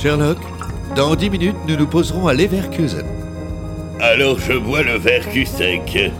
[0.00, 0.38] Sherlock,
[0.94, 3.04] dans dix minutes, nous nous poserons à Leverkusen.
[4.00, 6.12] Alors je bois le verre cul sec.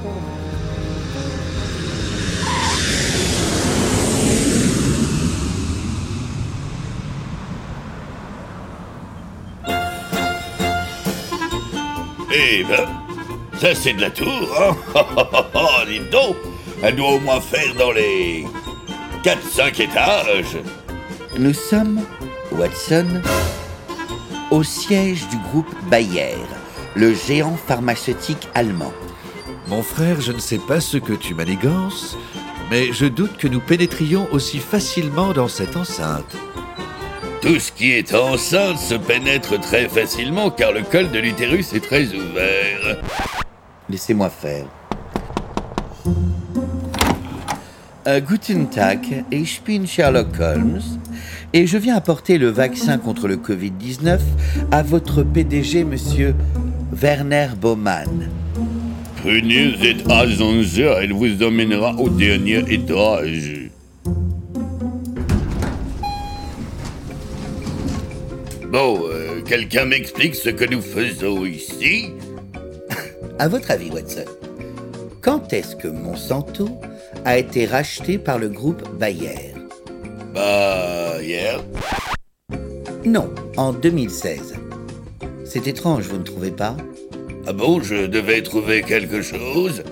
[12.42, 12.88] Eh ben,
[13.58, 14.74] ça c'est de la tour, hein
[15.54, 16.36] Oh, dis donc
[16.82, 18.46] Elle doit au moins faire dans les
[19.22, 20.56] 4-5 étages.
[21.38, 22.00] Nous sommes,
[22.52, 23.20] Watson,
[24.50, 26.36] au siège du groupe Bayer,
[26.94, 28.92] le géant pharmaceutique allemand.
[29.68, 32.16] Mon frère, je ne sais pas ce que tu manigances,
[32.70, 36.36] mais je doute que nous pénétrions aussi facilement dans cette enceinte.
[37.42, 41.80] Tout ce qui est enceinte se pénètre très facilement car le col de l'utérus est
[41.80, 42.98] très ouvert.
[43.88, 44.66] Laissez-moi faire.
[48.06, 50.82] Euh, guten Tag, ich bin Sherlock Holmes
[51.54, 54.18] et je viens apporter le vaccin contre le Covid-19
[54.70, 56.34] à votre PDG, monsieur
[56.92, 58.28] Werner Baumann.
[59.22, 63.59] Prenez cet ascenseur, elle vous emmènera au dernier étage.
[68.70, 72.10] Bon, euh, quelqu'un m'explique ce que nous faisons ici
[73.40, 74.24] À votre avis, Watson,
[75.20, 76.68] quand est-ce que Monsanto
[77.24, 79.54] a été racheté par le groupe Bayer?
[80.32, 81.60] Bah, hier.
[83.04, 84.54] Non, en 2016.
[85.44, 86.76] C'est étrange, vous ne trouvez pas?
[87.48, 89.82] Ah bon, je devais trouver quelque chose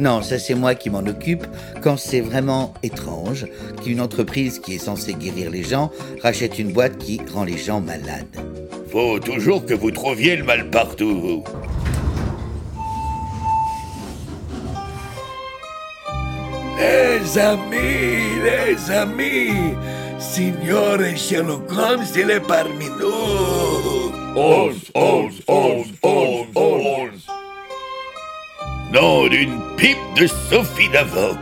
[0.00, 1.46] Non, ça c'est moi qui m'en occupe
[1.82, 3.44] quand c'est vraiment étrange
[3.84, 5.90] qu'une entreprise qui est censée guérir les gens
[6.22, 8.34] rachète une boîte qui rend les gens malades.
[8.90, 11.44] Faut toujours que vous trouviez le mal partout, vous.
[16.78, 19.74] Les amis, les amis,
[20.18, 24.14] Signore Sherlock Holmes, il est parmi nous.
[24.34, 27.20] Holmes, Holmes, Holmes, Holmes, Holmes.
[28.94, 31.36] Nom d'une pipe de Sophie d'avant.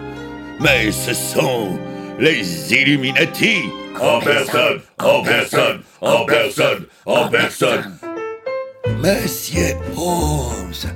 [0.60, 1.78] Mais ce sont
[2.18, 3.64] les Illuminati.
[4.00, 7.96] En personne, en personne, en personne, en personne.
[9.02, 10.92] Monsieur Holmes,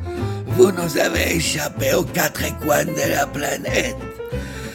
[0.47, 3.97] vous nous avez échappé aux quatre coins de la planète.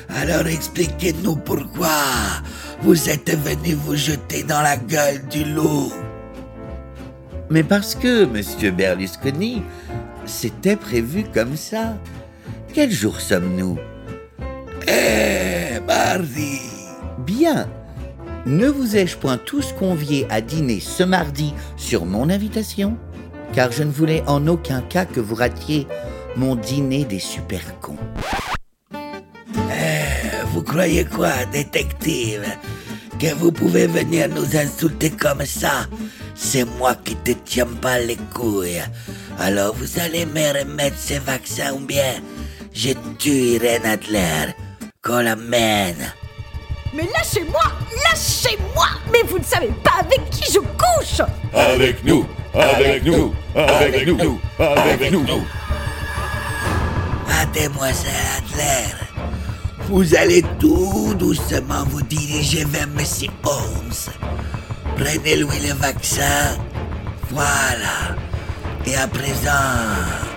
[0.09, 1.87] Alors expliquez-nous pourquoi
[2.81, 5.93] vous êtes venu vous jeter dans la gueule du loup.
[7.49, 9.63] Mais parce que, monsieur Berlusconi,
[10.25, 11.93] c'était prévu comme ça.
[12.77, 13.79] Quel jour sommes-nous
[14.87, 16.59] Eh, mardi.
[17.25, 17.67] Bien.
[18.45, 22.95] Ne vous ai-je point tous conviés à dîner ce mardi sur mon invitation?
[23.51, 25.87] Car je ne voulais en aucun cas que vous ratiez
[26.35, 27.97] mon dîner des super cons.
[28.93, 32.45] Eh, vous croyez quoi, détective?
[33.19, 35.87] Que vous pouvez venir nous insulter comme ça?
[36.35, 38.83] C'est moi qui te tiens pas les couilles.
[39.39, 42.21] Alors vous allez me remettre ces vaccins ou bien
[42.77, 44.53] je tue Irène Adler.
[45.01, 46.13] Qu'on l'amène.
[46.93, 47.63] Mais lâchez-moi
[48.05, 51.21] Lâchez-moi Mais vous ne savez pas avec qui je couche
[51.53, 55.25] Avec nous, avec nous, avec nous, avec nous.
[57.27, 58.93] Mademoiselle Adler,
[59.89, 64.13] vous allez tout doucement vous diriger vers Monsieur Holmes.
[64.95, 66.57] Prenez-lui le vaccin.
[67.31, 68.15] Voilà.
[68.85, 70.36] Et à présent,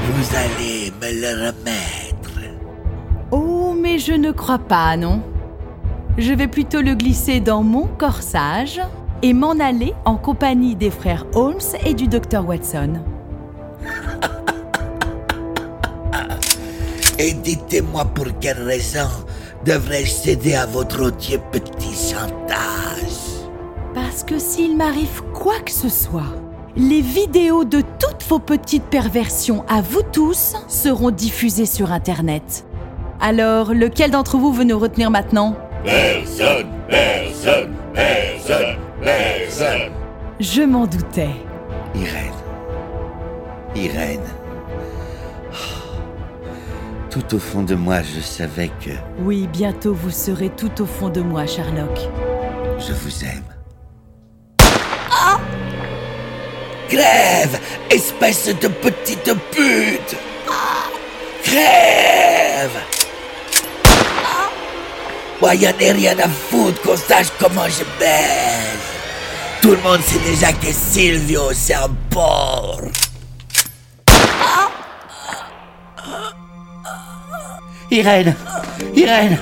[0.00, 2.30] vous allez me le remettre.
[3.30, 5.22] Oh, mais je ne crois pas, non.
[6.16, 8.80] Je vais plutôt le glisser dans mon corsage
[9.22, 12.94] et m'en aller en compagnie des frères Holmes et du docteur Watson.
[17.20, 19.08] Et dites-moi pour quelle raison
[19.64, 23.48] devrais-je céder à votre odieux petit chantage?
[23.92, 26.32] Parce que s'il m'arrive quoi que ce soit,
[26.78, 32.64] les vidéos de toutes vos petites perversions à vous tous seront diffusées sur Internet.
[33.20, 35.56] Alors, lequel d'entre vous veut nous retenir maintenant?
[35.84, 39.92] Personne, personne, personne, personne.
[40.38, 41.30] Je m'en doutais.
[41.96, 42.32] Irène.
[43.74, 44.20] Irène.
[45.52, 45.56] Oh.
[47.10, 48.90] Tout au fond de moi, je savais que
[49.24, 51.98] Oui, bientôt vous serez tout au fond de moi, Sherlock.
[52.78, 53.57] je vous aime.
[56.88, 57.60] Crève,
[57.90, 60.16] espèce de petite pute
[61.44, 62.80] Crève
[65.40, 68.78] Moi, y en a rien à foutre qu'on sache comment je baise.
[69.60, 72.82] Tout le monde sait déjà que Silvio, c'est un porc.
[77.90, 78.34] Irène
[78.94, 79.38] Irène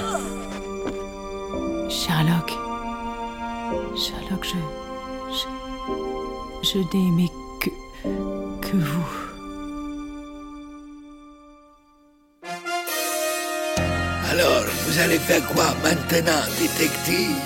[1.89, 2.51] Sherlock.
[3.97, 4.76] Sherlock, je.
[6.73, 7.31] Je, n'ai aimé
[7.61, 7.71] que.
[8.61, 9.07] que vous.
[14.33, 17.37] Alors, vous allez faire quoi maintenant, détective?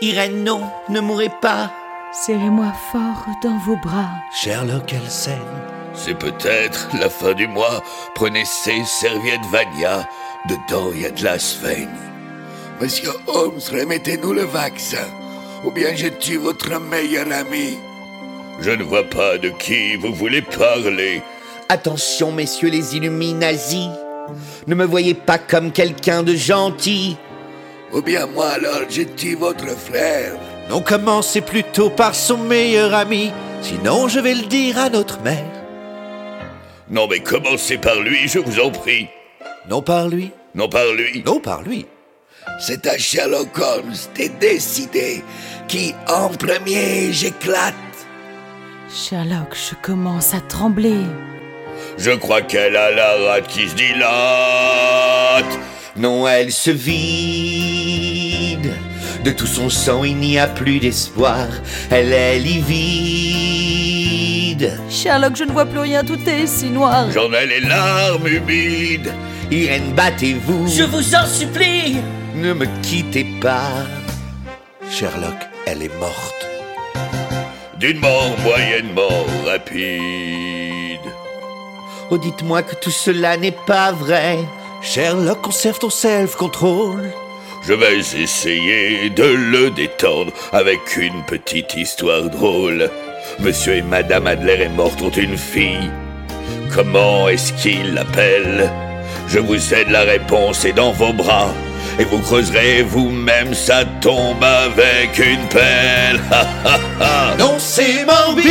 [0.00, 1.70] Irène, non, ne mourrez pas.
[2.12, 4.10] Serrez-moi fort dans vos bras.
[4.34, 5.38] Sherlock Elsen.
[5.94, 7.84] C'est peut-être la fin du mois.
[8.16, 10.08] Prenez ces serviettes Vania.
[10.48, 11.96] Dedans, il y a de la sphène.
[12.80, 15.06] Monsieur Holmes, remettez-nous le vaccin.
[15.64, 17.78] Ou bien je tue votre meilleur ami?
[18.60, 21.22] Je ne vois pas de qui vous voulez parler.
[21.68, 23.88] Attention, messieurs les Illuminati.
[24.66, 27.16] Ne me voyez pas comme quelqu'un de gentil.
[27.92, 30.34] Ou bien moi alors, je tue votre frère?
[30.68, 33.32] Non, commencez plutôt par son meilleur ami.
[33.60, 35.44] Sinon, je vais le dire à notre mère.
[36.90, 39.08] Non mais commencez par lui, je vous en prie.
[39.68, 40.30] Non par lui.
[40.54, 41.22] Non par lui.
[41.24, 41.86] Non par lui.
[42.60, 45.22] C'est à Sherlock Holmes de décider
[45.72, 47.74] qui en premier j'éclate.
[48.94, 51.00] Sherlock, je commence à trembler.
[51.96, 54.04] Je crois qu'elle a la rate qui se dilate.
[55.96, 58.70] Non, elle se vide.
[59.24, 61.46] De tout son sang, il n'y a plus d'espoir.
[61.90, 63.18] Elle est livide.
[64.90, 67.10] Sherlock, je ne vois plus rien, tout est si noir.
[67.10, 69.10] J'en ai les larmes humides.
[69.50, 70.68] Irène, battez-vous.
[70.68, 71.96] Je vous en supplie
[72.34, 73.86] Ne me quittez pas.
[74.90, 76.46] Sherlock, elle est morte.
[77.78, 81.00] D'une mort moyennement rapide.
[82.10, 84.38] Oh, dites-moi que tout cela n'est pas vrai.
[84.82, 87.10] Sherlock, conserve ton self-control.
[87.62, 92.90] Je vais essayer de le détendre avec une petite histoire drôle.
[93.38, 95.90] Monsieur et Madame Adler est morte ont une fille.
[96.74, 98.70] Comment est-ce qu'il l'appelle
[99.28, 101.52] Je vous aide, la réponse est dans vos bras.
[102.02, 106.20] Et vous creuserez vous-même sa tombe avec une pelle.
[106.32, 107.36] Ha, ha, ha.
[107.38, 108.50] Non, c'est morbide.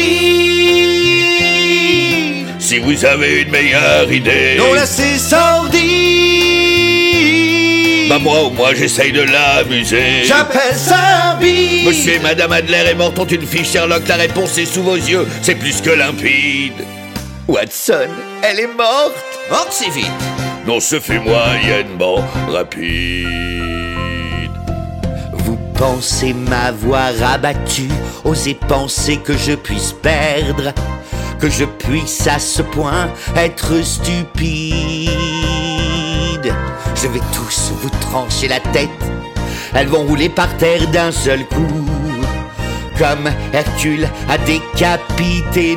[2.59, 4.55] Si vous avez une meilleure idée.
[4.57, 5.81] Non, là, c'est sordide.
[8.07, 10.23] Bah moi au moins j'essaye de l'amuser.
[10.23, 11.87] J'appelle ça un bide.
[11.87, 14.95] Monsieur et Madame Adler est morte ont une fille Sherlock, la réponse est sous vos
[14.95, 16.85] yeux, c'est plus que limpide.
[17.49, 18.09] Watson,
[18.43, 19.15] elle est morte.
[19.49, 20.50] Morte si vite.
[20.67, 23.27] Non, ce fut moyennement rapide.
[25.33, 27.89] Vous pensez m'avoir abattu
[28.23, 30.71] oser penser que je puisse perdre,
[31.39, 35.09] que je puisse à ce point être stupide.
[36.95, 38.89] Je vais tous vous trancher la tête,
[39.73, 41.89] elles vont rouler par terre d'un seul coup,
[42.99, 45.75] comme Hercule a décapité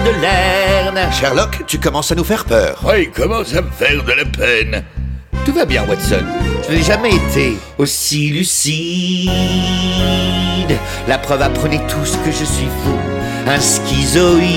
[0.00, 1.12] de Lerne.
[1.12, 2.78] Sherlock, tu commences à nous faire peur.
[2.84, 4.84] Oui, commence à me faire de la peine?
[5.44, 6.24] Tout va bien, Watson.
[6.68, 9.30] Je n'ai jamais été aussi lucide.
[11.08, 12.96] La preuve apprenez tous que je suis fou.
[13.46, 14.52] Un schizoïde.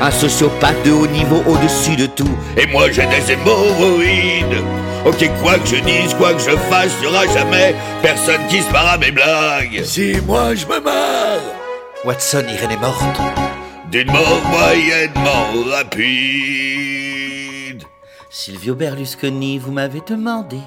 [0.00, 2.38] Un sociopathe de haut niveau au-dessus de tout.
[2.56, 4.62] Et moi j'ai des hémorroïdes.
[5.04, 8.62] Ok, quoi que je dise, quoi que je fasse, il n'y aura jamais personne qui
[8.62, 9.82] se marre à mes blagues.
[9.84, 11.57] Si moi je me marre
[12.04, 13.20] Watson, Irène est morte.
[13.90, 15.98] D'une mort moyennement rapide.
[18.30, 20.60] Silvio Berlusconi, vous m'avez demandé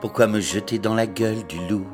[0.00, 1.88] pourquoi me jeter dans la gueule du loup.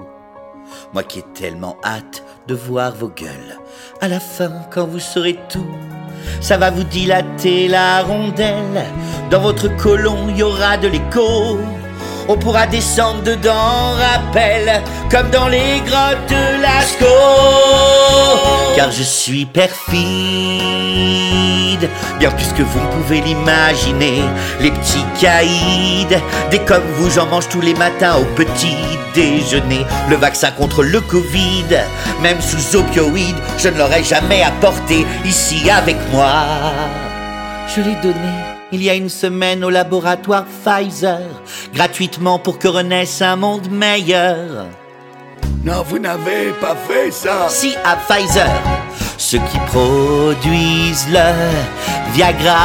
[0.92, 3.58] Moi qui ai tellement hâte de voir vos gueules.
[4.02, 5.66] À la fin, quand vous saurez tout,
[6.42, 8.84] ça va vous dilater la rondelle.
[9.30, 11.56] Dans votre colon, il y aura de l'écho.
[12.28, 17.06] On pourra descendre dedans, rappel, comme dans les grottes de Lascaux.
[18.74, 19.78] Car je suis perfide,
[22.18, 24.22] bien plus que vous ne pouvez l'imaginer.
[24.60, 26.08] Les petits caïds,
[26.50, 28.76] des comme vous, j'en mange tous les matins au petit
[29.14, 29.86] déjeuner.
[30.10, 31.66] Le vaccin contre le Covid,
[32.22, 36.44] même sous opioïdes, je ne l'aurais jamais apporté ici avec moi.
[37.68, 38.45] Je l'ai donné
[38.76, 41.22] il y a une semaine au laboratoire Pfizer,
[41.72, 44.66] gratuitement pour que renaisse un monde meilleur.
[45.64, 48.50] Non, vous n'avez pas fait ça Si à Pfizer,
[49.16, 51.32] ceux qui produisent le
[52.12, 52.60] Viagra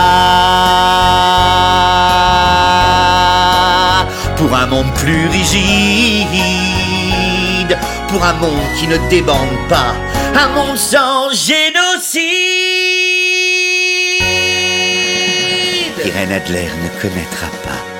[4.35, 5.55] pour un monde plus rigide,
[8.09, 9.37] pour un monde qui ne débande
[9.69, 9.95] pas,
[10.35, 11.90] un monde sans génocide.
[16.29, 17.90] Adler ne connaîtra pas.